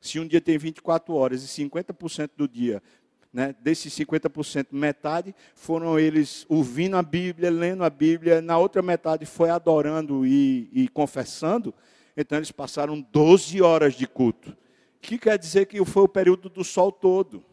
[0.00, 2.82] Se um dia tem 24 horas e 50% do dia,
[3.32, 9.24] né, desses 50%, metade foram eles ouvindo a Bíblia, lendo a Bíblia, na outra metade
[9.24, 11.72] foi adorando e, e confessando.
[12.16, 14.56] Então, eles passaram 12 horas de culto
[15.06, 17.44] que quer dizer que foi o período do sol todo.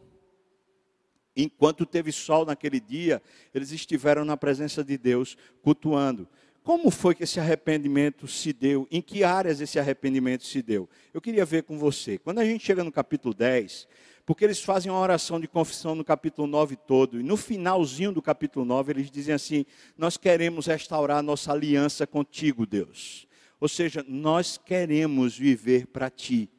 [1.35, 3.21] Enquanto teve sol naquele dia,
[3.53, 6.27] eles estiveram na presença de Deus, cultuando.
[6.63, 8.87] Como foi que esse arrependimento se deu?
[8.89, 10.87] Em que áreas esse arrependimento se deu?
[11.13, 12.17] Eu queria ver com você.
[12.17, 13.87] Quando a gente chega no capítulo 10,
[14.25, 18.21] porque eles fazem uma oração de confissão no capítulo 9 todo, e no finalzinho do
[18.21, 19.65] capítulo 9 eles dizem assim:
[19.97, 23.27] Nós queremos restaurar nossa aliança contigo, Deus.
[23.59, 26.49] Ou seja, nós queremos viver para ti.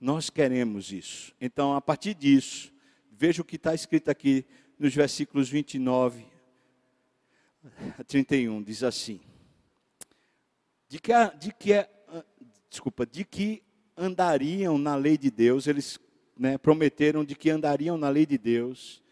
[0.00, 1.34] Nós queremos isso.
[1.38, 2.72] Então, a partir disso,
[3.12, 4.46] veja o que está escrito aqui
[4.78, 6.24] nos versículos 29
[7.98, 9.20] a 31, diz assim:
[10.88, 11.86] de que, de que,
[12.70, 13.62] desculpa, de que
[13.94, 16.00] andariam na lei de Deus, eles
[16.34, 19.02] né, prometeram de que andariam na lei de Deus,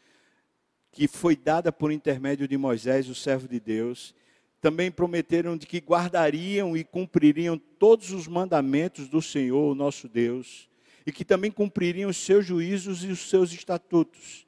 [0.91, 4.15] que foi dada por intermédio de Moisés, o servo de Deus.
[4.59, 10.68] Também prometeram de que guardariam e cumpririam todos os mandamentos do Senhor, nosso Deus
[11.09, 14.47] e que também cumpririam os seus juízos e os seus estatutos.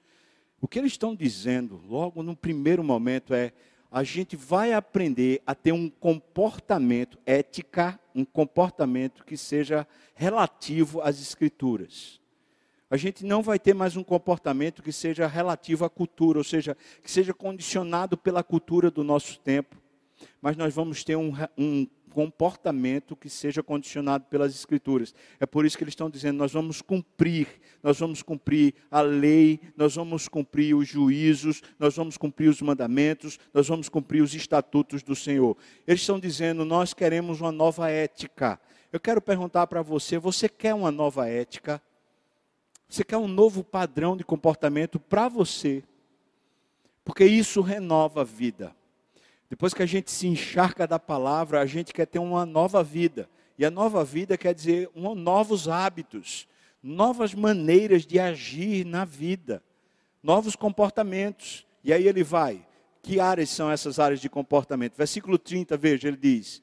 [0.60, 3.50] O que eles estão dizendo, logo no primeiro momento, é:
[3.90, 11.18] a gente vai aprender a ter um comportamento, ética, um comportamento que seja relativo às
[11.18, 12.20] Escrituras.
[12.90, 16.76] A gente não vai ter mais um comportamento que seja relativo à cultura, ou seja,
[17.02, 19.80] que seja condicionado pela cultura do nosso tempo,
[20.42, 25.14] mas nós vamos ter um, um comportamento que seja condicionado pelas Escrituras.
[25.38, 27.46] É por isso que eles estão dizendo: nós vamos cumprir,
[27.82, 33.38] nós vamos cumprir a lei, nós vamos cumprir os juízos, nós vamos cumprir os mandamentos,
[33.54, 35.56] nós vamos cumprir os estatutos do Senhor.
[35.86, 38.60] Eles estão dizendo: nós queremos uma nova ética.
[38.92, 41.80] Eu quero perguntar para você: você quer uma nova ética?
[42.88, 45.84] Você quer um novo padrão de comportamento para você?
[47.04, 48.74] Porque isso renova a vida.
[49.50, 53.28] Depois que a gente se encharca da palavra, a gente quer ter uma nova vida.
[53.58, 56.48] E a nova vida quer dizer um, novos hábitos,
[56.80, 59.60] novas maneiras de agir na vida,
[60.22, 61.66] novos comportamentos.
[61.82, 62.64] E aí ele vai.
[63.02, 64.96] Que áreas são essas áreas de comportamento?
[64.96, 66.62] Versículo 30, veja, ele diz: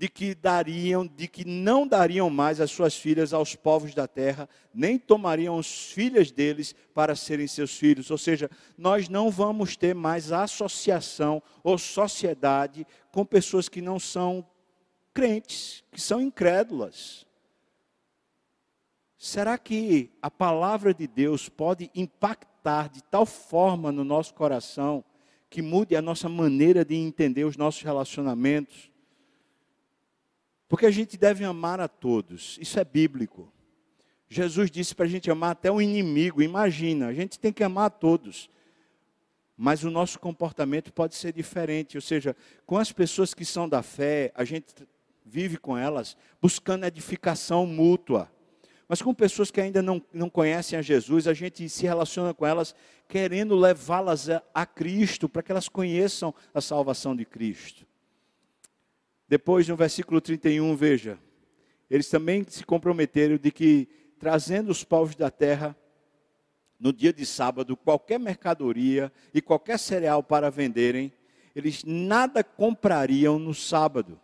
[0.00, 4.48] de que dariam, de que não dariam mais as suas filhas aos povos da terra,
[4.72, 8.10] nem tomariam as filhas deles para serem seus filhos.
[8.10, 14.42] Ou seja, nós não vamos ter mais associação ou sociedade com pessoas que não são
[15.12, 17.26] crentes, que são incrédulas.
[19.18, 25.04] Será que a palavra de Deus pode impactar de tal forma no nosso coração
[25.50, 28.89] que mude a nossa maneira de entender os nossos relacionamentos?
[30.70, 33.52] Porque a gente deve amar a todos, isso é bíblico.
[34.28, 37.86] Jesus disse para a gente amar até o inimigo, imagina, a gente tem que amar
[37.86, 38.48] a todos.
[39.56, 43.82] Mas o nosso comportamento pode ser diferente, ou seja, com as pessoas que são da
[43.82, 44.72] fé, a gente
[45.26, 48.30] vive com elas buscando edificação mútua.
[48.86, 52.46] Mas com pessoas que ainda não, não conhecem a Jesus, a gente se relaciona com
[52.46, 52.76] elas
[53.08, 57.89] querendo levá-las a, a Cristo, para que elas conheçam a salvação de Cristo.
[59.30, 61.16] Depois, no versículo 31, veja,
[61.88, 63.88] eles também se comprometeram de que,
[64.18, 65.76] trazendo os povos da terra,
[66.80, 71.12] no dia de sábado, qualquer mercadoria e qualquer cereal para venderem,
[71.54, 74.20] eles nada comprariam no sábado.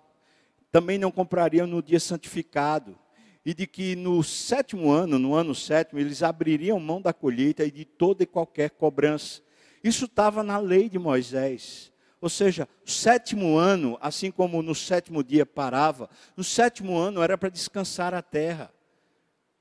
[0.73, 2.99] Também não comprariam no dia santificado.
[3.45, 7.71] E de que no sétimo ano, no ano sétimo, eles abririam mão da colheita e
[7.71, 9.41] de toda e qualquer cobrança.
[9.85, 11.93] Isso estava na lei de Moisés.
[12.27, 17.39] Ou seja, o sétimo ano, assim como no sétimo dia parava, no sétimo ano era
[17.39, 18.69] para descansar a terra.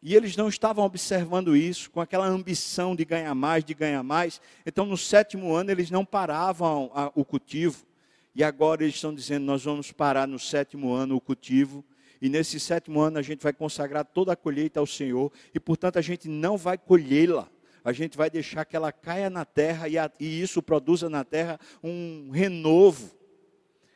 [0.01, 4.41] E eles não estavam observando isso, com aquela ambição de ganhar mais, de ganhar mais.
[4.65, 7.85] Então, no sétimo ano, eles não paravam a, o cultivo.
[8.33, 11.85] E agora eles estão dizendo: nós vamos parar no sétimo ano o cultivo.
[12.19, 15.31] E nesse sétimo ano a gente vai consagrar toda a colheita ao Senhor.
[15.53, 17.47] E, portanto, a gente não vai colhê-la.
[17.85, 21.23] A gente vai deixar que ela caia na terra e, a, e isso produza na
[21.23, 23.15] terra um renovo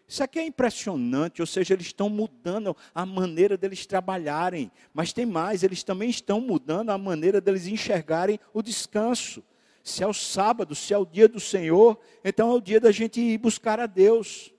[0.09, 5.23] isso aqui é impressionante, ou seja, eles estão mudando a maneira deles trabalharem, mas tem
[5.23, 9.43] mais, eles também estão mudando a maneira deles enxergarem o descanso.
[9.83, 12.91] Se é o sábado, se é o dia do Senhor, então é o dia da
[12.91, 14.51] gente ir buscar a Deus.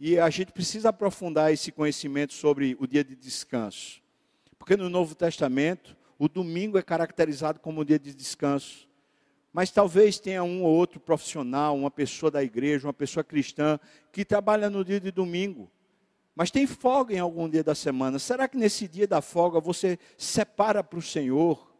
[0.00, 4.00] E a gente precisa aprofundar esse conhecimento sobre o dia de descanso.
[4.58, 8.88] Porque no Novo Testamento, o domingo é caracterizado como o dia de descanso.
[9.52, 13.78] Mas talvez tenha um ou outro profissional, uma pessoa da igreja, uma pessoa cristã,
[14.12, 15.70] que trabalha no dia de domingo.
[16.34, 18.18] Mas tem folga em algum dia da semana.
[18.18, 21.72] Será que nesse dia da folga você separa para o Senhor?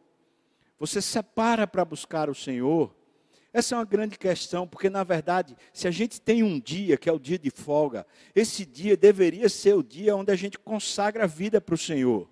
[0.79, 2.95] Você separa para buscar o Senhor?
[3.51, 7.09] Essa é uma grande questão, porque na verdade, se a gente tem um dia que
[7.09, 11.23] é o dia de folga, esse dia deveria ser o dia onde a gente consagra
[11.23, 12.29] a vida para o Senhor.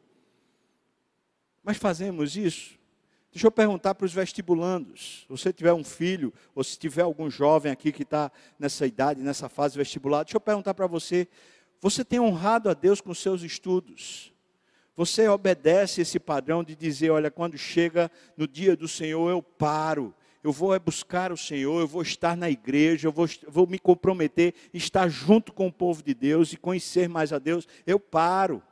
[1.67, 2.79] Mas fazemos isso?
[3.29, 5.23] Deixa eu perguntar para os vestibulandos.
[5.23, 9.21] Se você tiver um filho, ou se tiver algum jovem aqui que está nessa idade,
[9.21, 11.27] nessa fase vestibular, deixa eu perguntar para você:
[11.81, 14.31] você tem honrado a Deus com seus estudos?
[14.95, 20.15] Você obedece esse padrão de dizer: olha, quando chega no dia do Senhor, eu paro,
[20.41, 24.53] eu vou buscar o Senhor, eu vou estar na igreja, eu vou, vou me comprometer,
[24.73, 28.63] estar junto com o povo de Deus e conhecer mais a Deus, eu paro.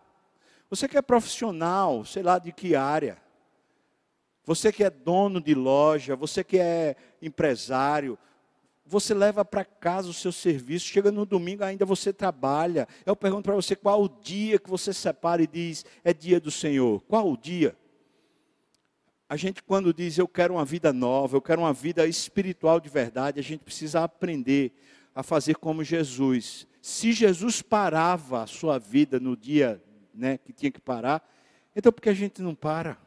[0.69, 3.17] Você que é profissional, sei lá de que área,
[4.43, 8.17] você que é dono de loja, você que é empresário,
[8.85, 12.87] você leva para casa o seu serviço, chega no domingo ainda você trabalha.
[13.05, 16.51] Eu pergunto para você qual o dia que você separa e diz é dia do
[16.51, 17.01] Senhor?
[17.07, 17.75] Qual o dia?
[19.27, 22.89] A gente quando diz eu quero uma vida nova, eu quero uma vida espiritual de
[22.89, 24.71] verdade, a gente precisa aprender
[25.15, 26.67] a fazer como Jesus.
[26.79, 29.81] Se Jesus parava a sua vida no dia
[30.15, 31.27] né, que tinha que parar,
[31.75, 32.97] então por que a gente não para?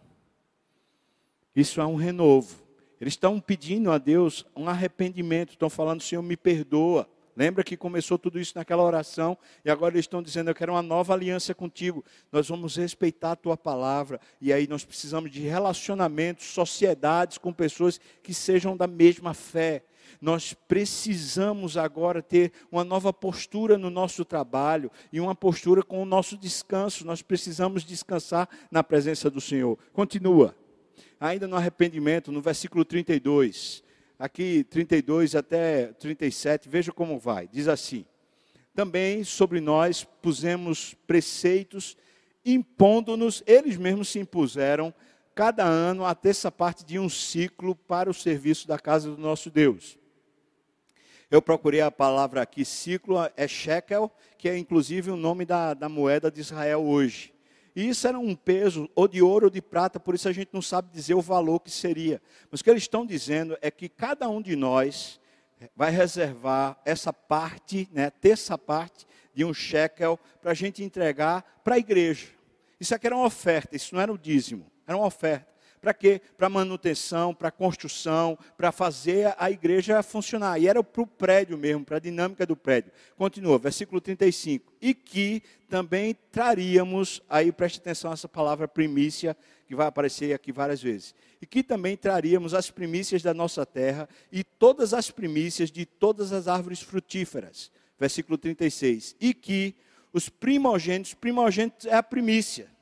[1.54, 2.56] Isso é um renovo.
[3.00, 7.08] Eles estão pedindo a Deus um arrependimento, estão falando, Senhor, me perdoa.
[7.36, 10.82] Lembra que começou tudo isso naquela oração e agora eles estão dizendo: Eu quero uma
[10.82, 12.04] nova aliança contigo.
[12.32, 14.20] Nós vamos respeitar a tua palavra.
[14.40, 19.84] E aí nós precisamos de relacionamentos, sociedades com pessoas que sejam da mesma fé.
[20.20, 26.06] Nós precisamos agora ter uma nova postura no nosso trabalho e uma postura com o
[26.06, 27.06] nosso descanso.
[27.06, 29.78] Nós precisamos descansar na presença do Senhor.
[29.92, 30.54] Continua
[31.20, 33.82] ainda no arrependimento, no versículo 32,
[34.18, 37.48] aqui 32 até 37, veja como vai.
[37.48, 38.04] Diz assim:
[38.74, 41.96] Também sobre nós pusemos preceitos,
[42.44, 44.94] impondo-nos, eles mesmos se impuseram,
[45.34, 49.50] cada ano a terça parte de um ciclo para o serviço da casa do nosso
[49.50, 49.97] Deus.
[51.30, 55.88] Eu procurei a palavra aqui, ciclo, é shekel, que é inclusive o nome da, da
[55.88, 57.34] moeda de Israel hoje.
[57.76, 60.48] E isso era um peso, ou de ouro ou de prata, por isso a gente
[60.52, 62.20] não sabe dizer o valor que seria.
[62.50, 65.20] Mas o que eles estão dizendo é que cada um de nós
[65.76, 71.74] vai reservar essa parte, né, terça parte de um shekel, para a gente entregar para
[71.74, 72.28] a igreja.
[72.80, 75.46] Isso aqui era uma oferta, isso não era o dízimo, era uma oferta.
[75.80, 76.20] Para quê?
[76.36, 80.58] Para manutenção, para construção, para fazer a igreja funcionar.
[80.58, 82.92] E era para o prédio mesmo, para a dinâmica do prédio.
[83.16, 84.72] Continua, versículo 35.
[84.80, 89.36] E que também traríamos, aí preste atenção a essa palavra primícia,
[89.66, 91.14] que vai aparecer aqui várias vezes.
[91.40, 96.32] E que também traríamos as primícias da nossa terra e todas as primícias de todas
[96.32, 97.70] as árvores frutíferas.
[97.98, 99.14] Versículo 36.
[99.20, 99.74] E que
[100.12, 102.77] os primogênitos, primogênitos é a primícia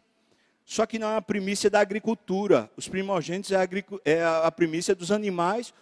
[0.66, 2.68] só que não é a primícia da agricultura.
[2.76, 3.68] Os primogênitos é a,
[4.04, 5.72] é a primícia dos animais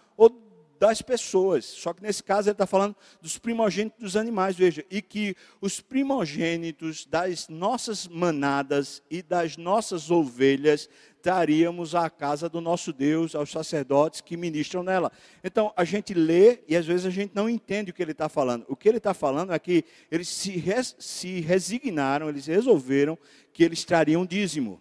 [0.79, 1.65] das pessoas.
[1.65, 5.81] Só que nesse caso ele está falando dos primogênitos dos animais, veja, e que os
[5.81, 10.89] primogênitos das nossas manadas e das nossas ovelhas
[11.23, 15.11] traríamos à casa do nosso Deus, aos sacerdotes que ministram nela.
[15.43, 18.29] Então a gente lê e às vezes a gente não entende o que ele está
[18.29, 18.67] falando.
[18.69, 23.19] O que ele está falando é que eles se, res, se resignaram, eles resolveram
[23.55, 24.79] que eles trariam dízimo.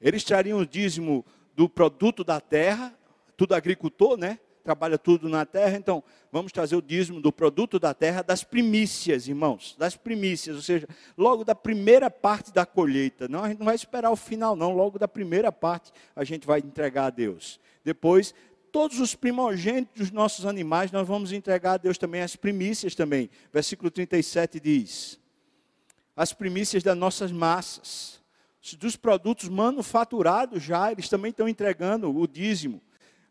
[0.00, 2.92] Eles trariam o dízimo do produto da terra,
[3.36, 4.40] tudo agricultor, né?
[4.66, 6.02] Trabalha tudo na terra, então
[6.32, 10.88] vamos trazer o dízimo do produto da terra, das primícias, irmãos, das primícias, ou seja,
[11.16, 13.28] logo da primeira parte da colheita.
[13.28, 16.44] Não, a gente não vai esperar o final, não, logo da primeira parte a gente
[16.44, 17.60] vai entregar a Deus.
[17.84, 18.34] Depois,
[18.72, 23.30] todos os primogênitos dos nossos animais, nós vamos entregar a Deus também as primícias também.
[23.52, 25.20] Versículo 37 diz:
[26.16, 28.20] as primícias das nossas massas,
[28.80, 32.82] dos produtos manufaturados já, eles também estão entregando o dízimo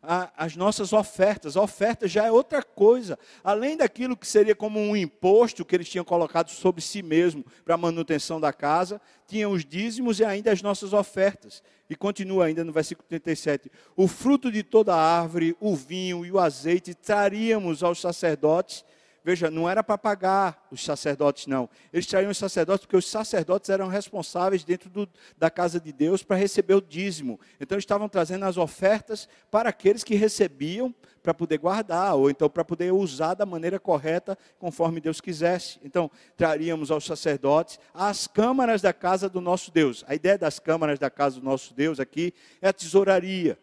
[0.06, 1.56] a, as nossas ofertas.
[1.56, 3.18] A oferta já é outra coisa.
[3.42, 7.74] Além daquilo que seria como um imposto que eles tinham colocado sobre si mesmo para
[7.74, 11.62] a manutenção da casa, tinham os dízimos e ainda as nossas ofertas.
[11.90, 13.70] E continua ainda no versículo 37.
[13.96, 18.84] O fruto de toda árvore, o vinho e o azeite traríamos aos sacerdotes
[19.26, 21.68] Veja, não era para pagar os sacerdotes, não.
[21.92, 26.22] Eles traíam os sacerdotes porque os sacerdotes eram responsáveis dentro do, da casa de Deus
[26.22, 27.40] para receber o dízimo.
[27.58, 32.64] Então, estavam trazendo as ofertas para aqueles que recebiam para poder guardar, ou então para
[32.64, 35.80] poder usar da maneira correta, conforme Deus quisesse.
[35.82, 40.04] Então, traríamos aos sacerdotes as câmaras da casa do nosso Deus.
[40.06, 43.58] A ideia das câmaras da casa do nosso Deus aqui é a tesouraria.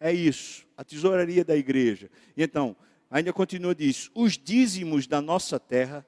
[0.00, 2.10] É isso, a tesouraria da igreja.
[2.36, 2.74] E então,
[3.10, 6.06] ainda continua diz: os dízimos da nossa terra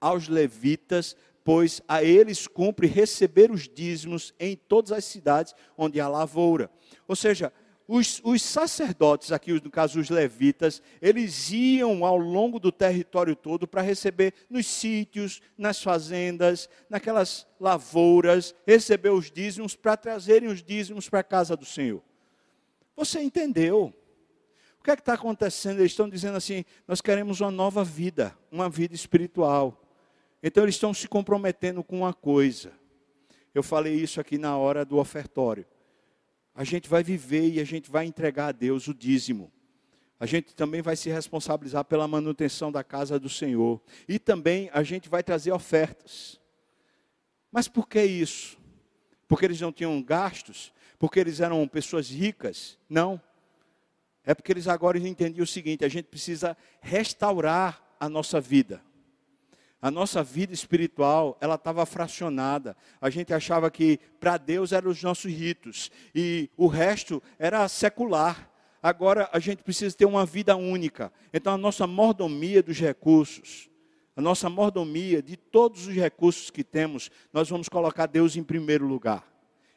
[0.00, 6.08] aos levitas, pois a eles cumpre receber os dízimos em todas as cidades onde há
[6.08, 6.70] lavoura.
[7.08, 7.52] Ou seja,
[7.86, 13.68] os, os, sacerdotes, aqui no caso os levitas, eles iam ao longo do território todo
[13.68, 21.10] para receber nos sítios, nas fazendas, naquelas lavouras, receber os dízimos para trazerem os dízimos
[21.10, 22.02] para a casa do Senhor.
[22.96, 23.92] Você entendeu?
[24.84, 25.78] Que é que está acontecendo?
[25.78, 29.82] Eles estão dizendo assim: nós queremos uma nova vida, uma vida espiritual.
[30.42, 32.70] Então eles estão se comprometendo com uma coisa.
[33.54, 35.64] Eu falei isso aqui na hora do ofertório.
[36.54, 39.50] A gente vai viver e a gente vai entregar a Deus o dízimo.
[40.20, 43.80] A gente também vai se responsabilizar pela manutenção da casa do Senhor.
[44.06, 46.38] E também a gente vai trazer ofertas.
[47.50, 48.58] Mas por que isso?
[49.26, 50.74] Porque eles não tinham gastos?
[50.98, 52.78] Porque eles eram pessoas ricas?
[52.86, 53.18] Não.
[54.24, 58.82] É porque eles agora entendiam o seguinte: a gente precisa restaurar a nossa vida.
[59.80, 62.74] A nossa vida espiritual, ela estava fracionada.
[62.98, 68.50] A gente achava que para Deus eram os nossos ritos e o resto era secular.
[68.82, 71.12] Agora a gente precisa ter uma vida única.
[71.34, 73.68] Então a nossa mordomia dos recursos,
[74.16, 78.86] a nossa mordomia de todos os recursos que temos, nós vamos colocar Deus em primeiro
[78.86, 79.22] lugar.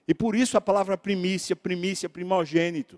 [0.08, 2.98] E por isso a palavra primícia, primícia, primogênito.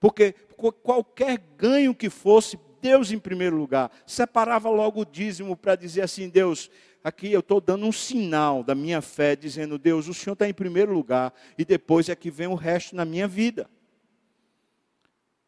[0.00, 0.34] Porque
[0.82, 3.90] qualquer ganho que fosse, Deus em primeiro lugar.
[4.06, 6.70] Separava logo o dízimo para dizer assim: Deus,
[7.02, 10.54] aqui eu estou dando um sinal da minha fé, dizendo: Deus, o Senhor está em
[10.54, 13.68] primeiro lugar, e depois é que vem o resto na minha vida.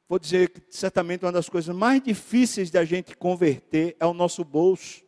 [0.09, 4.45] Vou dizer que certamente uma das coisas mais difíceis da gente converter é o nosso
[4.45, 5.05] bolso.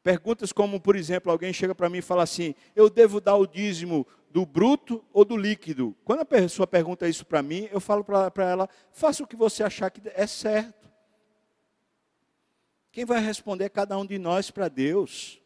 [0.00, 3.46] Perguntas como, por exemplo, alguém chega para mim e fala assim: eu devo dar o
[3.46, 5.94] dízimo do bruto ou do líquido?
[6.04, 9.62] Quando a pessoa pergunta isso para mim, eu falo para ela: faça o que você
[9.62, 10.90] achar que é certo.
[12.90, 15.40] Quem vai responder é cada um de nós para Deus.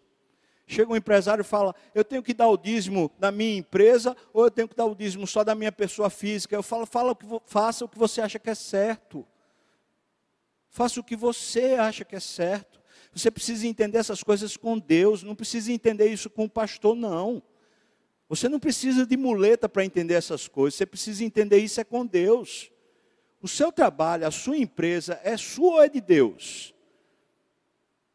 [0.66, 4.44] Chega um empresário e fala: Eu tenho que dar o dízimo da minha empresa ou
[4.44, 6.54] eu tenho que dar o dízimo só da minha pessoa física?
[6.54, 9.26] Eu falo: fala o que, Faça o que você acha que é certo.
[10.68, 12.80] Faça o que você acha que é certo.
[13.12, 17.42] Você precisa entender essas coisas com Deus, não precisa entender isso com o pastor, não.
[18.28, 22.04] Você não precisa de muleta para entender essas coisas, você precisa entender isso é com
[22.04, 22.70] Deus.
[23.40, 26.74] O seu trabalho, a sua empresa é sua ou é de Deus?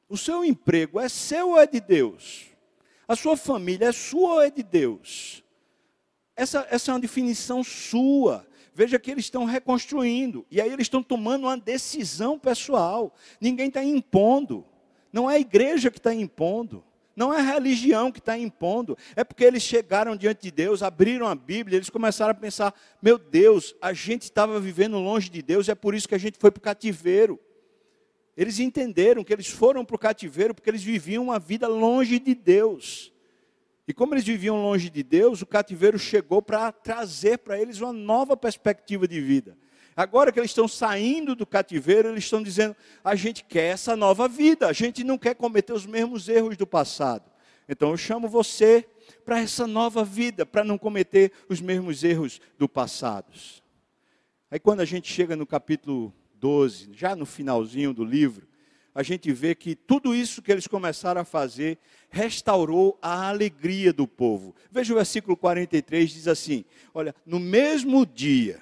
[0.09, 2.47] O seu emprego é seu ou é de Deus?
[3.07, 5.41] A sua família é sua ou é de Deus?
[6.35, 8.45] Essa, essa é uma definição sua.
[8.73, 13.13] Veja que eles estão reconstruindo, e aí eles estão tomando uma decisão pessoal.
[13.39, 14.65] Ninguém está impondo.
[15.13, 16.83] Não é a igreja que está impondo.
[17.15, 18.97] Não é a religião que está impondo.
[19.15, 23.17] É porque eles chegaram diante de Deus, abriram a Bíblia, eles começaram a pensar: meu
[23.17, 26.51] Deus, a gente estava vivendo longe de Deus, é por isso que a gente foi
[26.51, 27.39] para o cativeiro.
[28.35, 32.33] Eles entenderam que eles foram para o cativeiro porque eles viviam uma vida longe de
[32.33, 33.11] Deus.
[33.87, 37.91] E como eles viviam longe de Deus, o cativeiro chegou para trazer para eles uma
[37.91, 39.57] nova perspectiva de vida.
[39.95, 44.27] Agora que eles estão saindo do cativeiro, eles estão dizendo: a gente quer essa nova
[44.27, 47.29] vida, a gente não quer cometer os mesmos erros do passado.
[47.67, 48.85] Então eu chamo você
[49.25, 53.31] para essa nova vida, para não cometer os mesmos erros do passado.
[54.49, 58.47] Aí quando a gente chega no capítulo 12, já no finalzinho do livro,
[58.93, 61.77] a gente vê que tudo isso que eles começaram a fazer
[62.09, 64.53] restaurou a alegria do povo.
[64.69, 68.61] Veja o versículo 43, diz assim: Olha, no mesmo dia,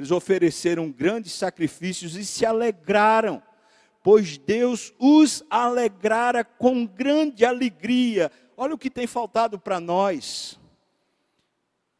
[0.00, 3.42] eles ofereceram grandes sacrifícios e se alegraram,
[4.02, 8.32] pois Deus os alegrara com grande alegria.
[8.56, 10.58] Olha o que tem faltado para nós.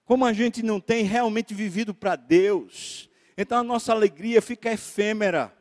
[0.06, 5.54] Como a gente não tem realmente vivido para Deus, então a nossa alegria fica efêmera.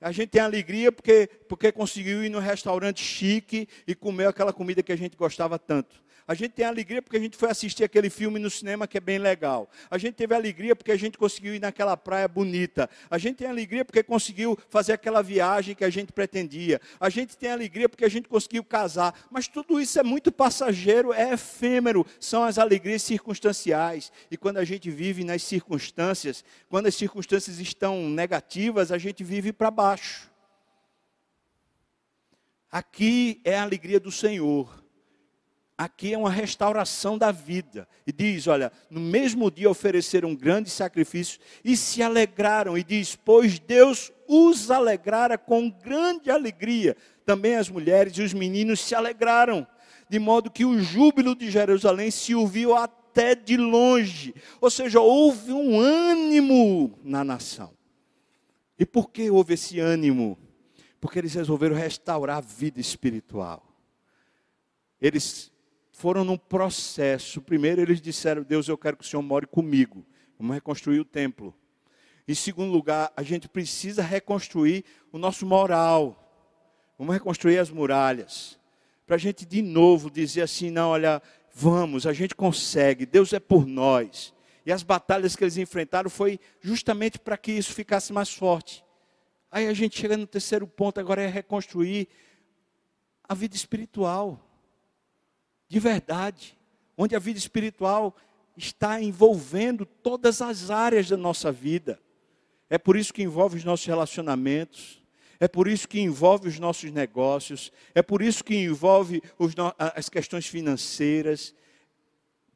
[0.00, 4.82] A gente tem alegria porque, porque conseguiu ir no restaurante chique e comer aquela comida
[4.82, 6.02] que a gente gostava tanto.
[6.30, 9.00] A gente tem alegria porque a gente foi assistir aquele filme no cinema que é
[9.00, 9.68] bem legal.
[9.90, 12.88] A gente teve alegria porque a gente conseguiu ir naquela praia bonita.
[13.10, 16.80] A gente tem alegria porque conseguiu fazer aquela viagem que a gente pretendia.
[17.00, 19.12] A gente tem alegria porque a gente conseguiu casar.
[19.28, 22.06] Mas tudo isso é muito passageiro, é efêmero.
[22.20, 24.12] São as alegrias circunstanciais.
[24.30, 29.52] E quando a gente vive nas circunstâncias, quando as circunstâncias estão negativas, a gente vive
[29.52, 30.30] para baixo.
[32.70, 34.79] Aqui é a alegria do Senhor
[35.80, 37.88] aqui é uma restauração da vida.
[38.06, 42.76] E diz: olha, no mesmo dia ofereceram grandes sacrifícios e se alegraram.
[42.76, 46.94] E diz: pois Deus os alegrara com grande alegria.
[47.24, 49.66] Também as mulheres e os meninos se alegraram,
[50.08, 54.34] de modo que o júbilo de Jerusalém se ouviu até de longe.
[54.60, 57.72] Ou seja, houve um ânimo na nação.
[58.78, 60.38] E por que houve esse ânimo?
[61.00, 63.66] Porque eles resolveram restaurar a vida espiritual.
[65.00, 65.50] Eles
[66.00, 67.42] foram num processo.
[67.42, 70.04] Primeiro, eles disseram: Deus, eu quero que o Senhor more comigo.
[70.38, 71.54] Vamos reconstruir o templo.
[72.26, 74.82] Em segundo lugar, a gente precisa reconstruir
[75.12, 76.16] o nosso moral.
[76.98, 78.58] Vamos reconstruir as muralhas.
[79.06, 81.20] Para a gente de novo dizer assim: não, olha,
[81.52, 84.32] vamos, a gente consegue, Deus é por nós.
[84.64, 88.82] E as batalhas que eles enfrentaram foi justamente para que isso ficasse mais forte.
[89.50, 92.08] Aí a gente chega no terceiro ponto, agora é reconstruir
[93.28, 94.49] a vida espiritual
[95.70, 96.58] de verdade,
[96.98, 98.16] onde a vida espiritual
[98.56, 102.00] está envolvendo todas as áreas da nossa vida.
[102.68, 105.00] É por isso que envolve os nossos relacionamentos,
[105.38, 109.22] é por isso que envolve os nossos negócios, é por isso que envolve
[109.56, 109.72] no...
[109.78, 111.54] as questões financeiras,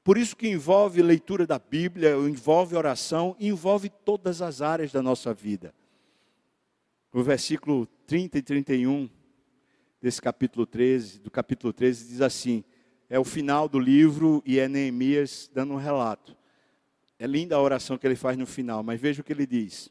[0.02, 5.32] por isso que envolve leitura da Bíblia, envolve oração, envolve todas as áreas da nossa
[5.32, 5.72] vida.
[7.12, 9.08] O versículo 30 e 31
[10.02, 12.64] desse capítulo 13, do capítulo 13 diz assim:
[13.14, 16.36] é o final do livro e é Neemias dando um relato.
[17.16, 19.88] É linda a oração que ele faz no final, mas veja o que ele diz: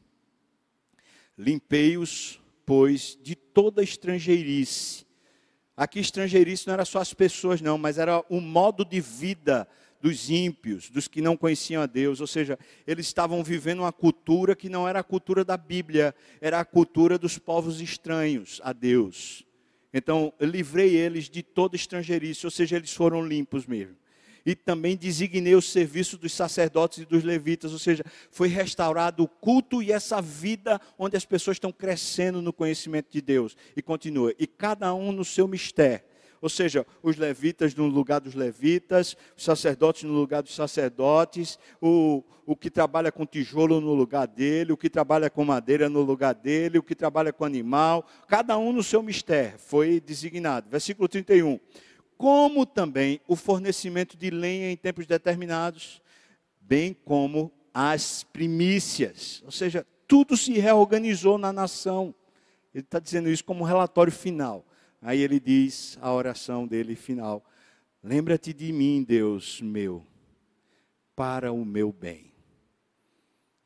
[1.38, 5.06] Limpei-os, pois, de toda estrangeirice.
[5.76, 9.70] Aqui, estrangeirice não era só as pessoas, não, mas era o modo de vida
[10.02, 14.54] dos ímpios, dos que não conheciam a Deus, ou seja, eles estavam vivendo uma cultura
[14.54, 19.46] que não era a cultura da Bíblia, era a cultura dos povos estranhos a Deus.
[19.94, 23.96] Então, livrei eles de toda estrangeirice, ou seja, eles foram limpos mesmo.
[24.46, 29.28] E também designei o serviço dos sacerdotes e dos levitas, ou seja, foi restaurado o
[29.28, 33.56] culto e essa vida onde as pessoas estão crescendo no conhecimento de Deus.
[33.76, 36.13] E continua, e cada um no seu mistério
[36.44, 42.22] ou seja, os levitas no lugar dos levitas, os sacerdotes no lugar dos sacerdotes, o,
[42.46, 46.36] o que trabalha com tijolo no lugar dele, o que trabalha com madeira no lugar
[46.36, 50.70] dele, o que trabalha com animal, cada um no seu mistério, foi designado.
[50.70, 51.58] Versículo 31.
[52.18, 56.02] Como também o fornecimento de lenha em tempos determinados,
[56.60, 62.14] bem como as primícias, ou seja, tudo se reorganizou na nação.
[62.76, 64.66] Ele está dizendo isso como relatório final.
[65.04, 67.44] Aí ele diz a oração dele final:
[68.02, 70.06] Lembra-te de mim, Deus meu,
[71.14, 72.32] para o meu bem.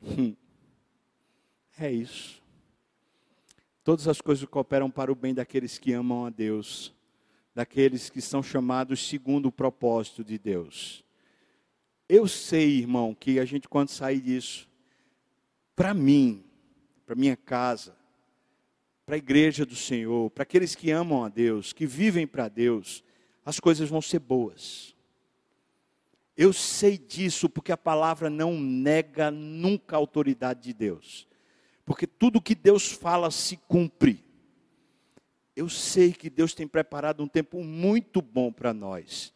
[0.02, 0.34] Hum.
[1.78, 2.42] É isso.
[3.84, 6.92] Todas as coisas cooperam para o bem daqueles que amam a Deus,
[7.54, 11.04] daqueles que são chamados segundo o propósito de Deus.
[12.08, 14.68] Eu sei, irmão, que a gente quando sair disso,
[15.76, 16.44] para mim,
[17.06, 17.96] para minha casa,
[19.08, 23.02] para a igreja do Senhor, para aqueles que amam a Deus, que vivem para Deus,
[23.42, 24.94] as coisas vão ser boas.
[26.36, 31.26] Eu sei disso porque a palavra não nega nunca a autoridade de Deus.
[31.86, 34.22] Porque tudo que Deus fala se cumpre.
[35.56, 39.32] Eu sei que Deus tem preparado um tempo muito bom para nós.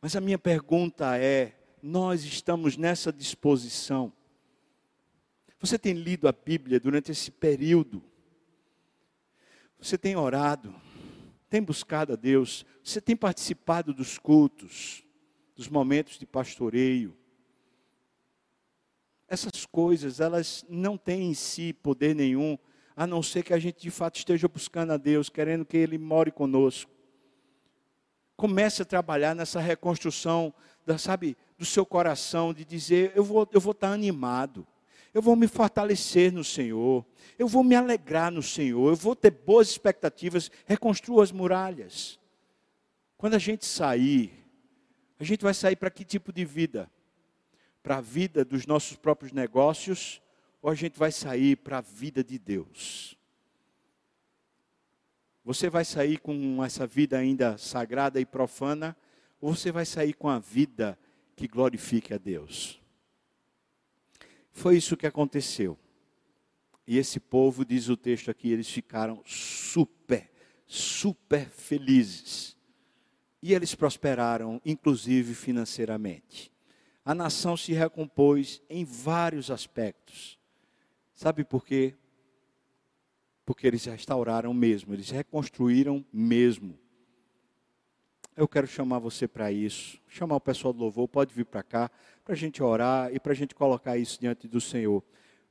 [0.00, 4.10] Mas a minha pergunta é: nós estamos nessa disposição?
[5.60, 8.02] Você tem lido a Bíblia durante esse período?
[9.86, 10.74] Você tem orado?
[11.48, 12.66] Tem buscado a Deus?
[12.82, 15.04] Você tem participado dos cultos,
[15.54, 17.16] dos momentos de pastoreio?
[19.28, 22.58] Essas coisas, elas não têm em si poder nenhum,
[22.96, 25.98] a não ser que a gente de fato esteja buscando a Deus, querendo que Ele
[25.98, 26.90] more conosco.
[28.36, 30.52] Comece a trabalhar nessa reconstrução,
[30.84, 34.66] da, sabe, do seu coração, de dizer: eu vou, eu vou estar animado,
[35.16, 37.02] eu vou me fortalecer no Senhor,
[37.38, 42.20] eu vou me alegrar no Senhor, eu vou ter boas expectativas, reconstrua as muralhas.
[43.16, 44.30] Quando a gente sair,
[45.18, 46.90] a gente vai sair para que tipo de vida?
[47.82, 50.20] Para a vida dos nossos próprios negócios,
[50.60, 53.16] ou a gente vai sair para a vida de Deus?
[55.42, 58.94] Você vai sair com essa vida ainda sagrada e profana,
[59.40, 60.98] ou você vai sair com a vida
[61.34, 62.84] que glorifique a Deus?
[64.56, 65.78] Foi isso que aconteceu.
[66.86, 70.30] E esse povo, diz o texto aqui, eles ficaram super,
[70.66, 72.56] super felizes.
[73.42, 76.50] E eles prosperaram, inclusive financeiramente.
[77.04, 80.38] A nação se recompôs em vários aspectos.
[81.14, 81.94] Sabe por quê?
[83.44, 86.78] Porque eles restauraram mesmo, eles reconstruíram mesmo.
[88.36, 91.90] Eu quero chamar você para isso, chamar o pessoal do louvor, pode vir para cá,
[92.22, 95.02] para a gente orar e para a gente colocar isso diante do Senhor.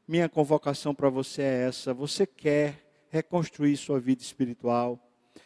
[0.08, 5.00] Minha convocação para você é essa: você quer reconstruir sua vida espiritual?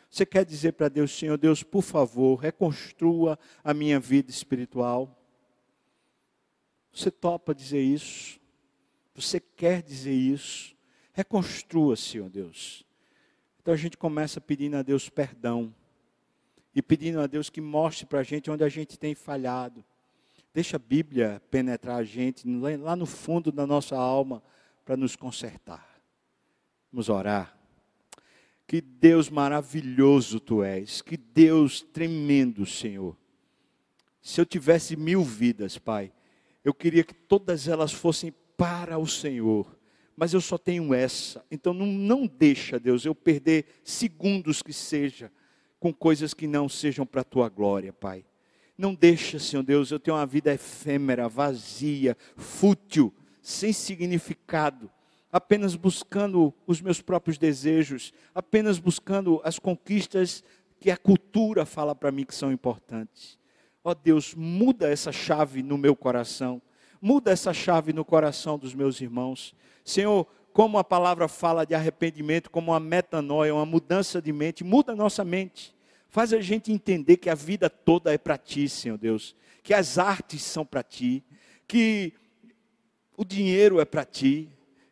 [0.10, 5.18] Você quer dizer para Deus, Senhor Deus, por favor, reconstrua a minha vida espiritual?
[6.92, 8.38] Você topa dizer isso?
[9.16, 10.76] Você quer dizer isso?
[11.14, 12.86] Reconstrua, Senhor Deus.
[13.62, 15.74] Então a gente começa pedindo a Deus perdão.
[16.80, 19.84] E pedindo a Deus que mostre para a gente onde a gente tem falhado.
[20.54, 24.42] Deixa a Bíblia penetrar a gente lá no fundo da nossa alma
[24.86, 26.02] para nos consertar.
[26.90, 27.54] Vamos orar.
[28.66, 33.14] Que Deus maravilhoso tu és, que Deus tremendo, Senhor.
[34.22, 36.14] Se eu tivesse mil vidas, Pai,
[36.64, 39.78] eu queria que todas elas fossem para o Senhor,
[40.16, 45.30] mas eu só tenho essa, então não, não deixa, Deus, eu perder segundos que seja
[45.80, 48.26] com coisas que não sejam para a tua glória, Pai.
[48.78, 54.90] Não deixa, Senhor Deus, eu tenho uma vida efêmera, vazia, fútil, sem significado,
[55.32, 60.44] apenas buscando os meus próprios desejos, apenas buscando as conquistas
[60.80, 63.38] que a cultura fala para mim que são importantes.
[63.84, 66.62] Ó oh Deus, muda essa chave no meu coração,
[67.02, 69.54] muda essa chave no coração dos meus irmãos.
[69.84, 70.28] Senhor,
[70.60, 74.96] como a palavra fala de arrependimento, como uma metanoia, uma mudança de mente, muda a
[74.96, 75.74] nossa mente.
[76.10, 79.38] Faz a gente entender que a vida toda é para ti, Senhor Deus.
[79.64, 81.24] Que as artes são para ti.
[81.66, 82.12] Que
[83.16, 84.50] o dinheiro é para ti.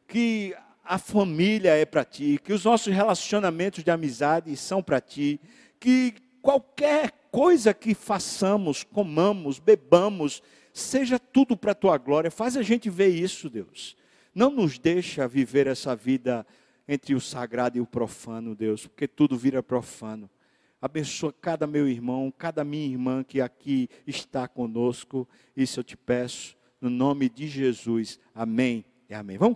[0.08, 0.56] Que
[0.86, 2.40] a família é para ti.
[2.42, 5.38] Que os nossos relacionamentos de amizade são para ti.
[5.82, 10.42] Que qualquer coisa que façamos, comamos, bebamos,
[10.72, 12.32] seja tudo para a tua glória.
[12.32, 13.98] Faz a gente ver isso, Deus.
[14.38, 16.46] Não nos deixa viver essa vida
[16.88, 20.30] entre o sagrado e o profano, Deus, porque tudo vira profano.
[20.80, 25.28] Abençoa cada meu irmão, cada minha irmã que aqui está conosco.
[25.56, 28.20] Isso eu te peço, no nome de Jesus.
[28.32, 29.40] Amém e amém.
[29.40, 29.56] Vamos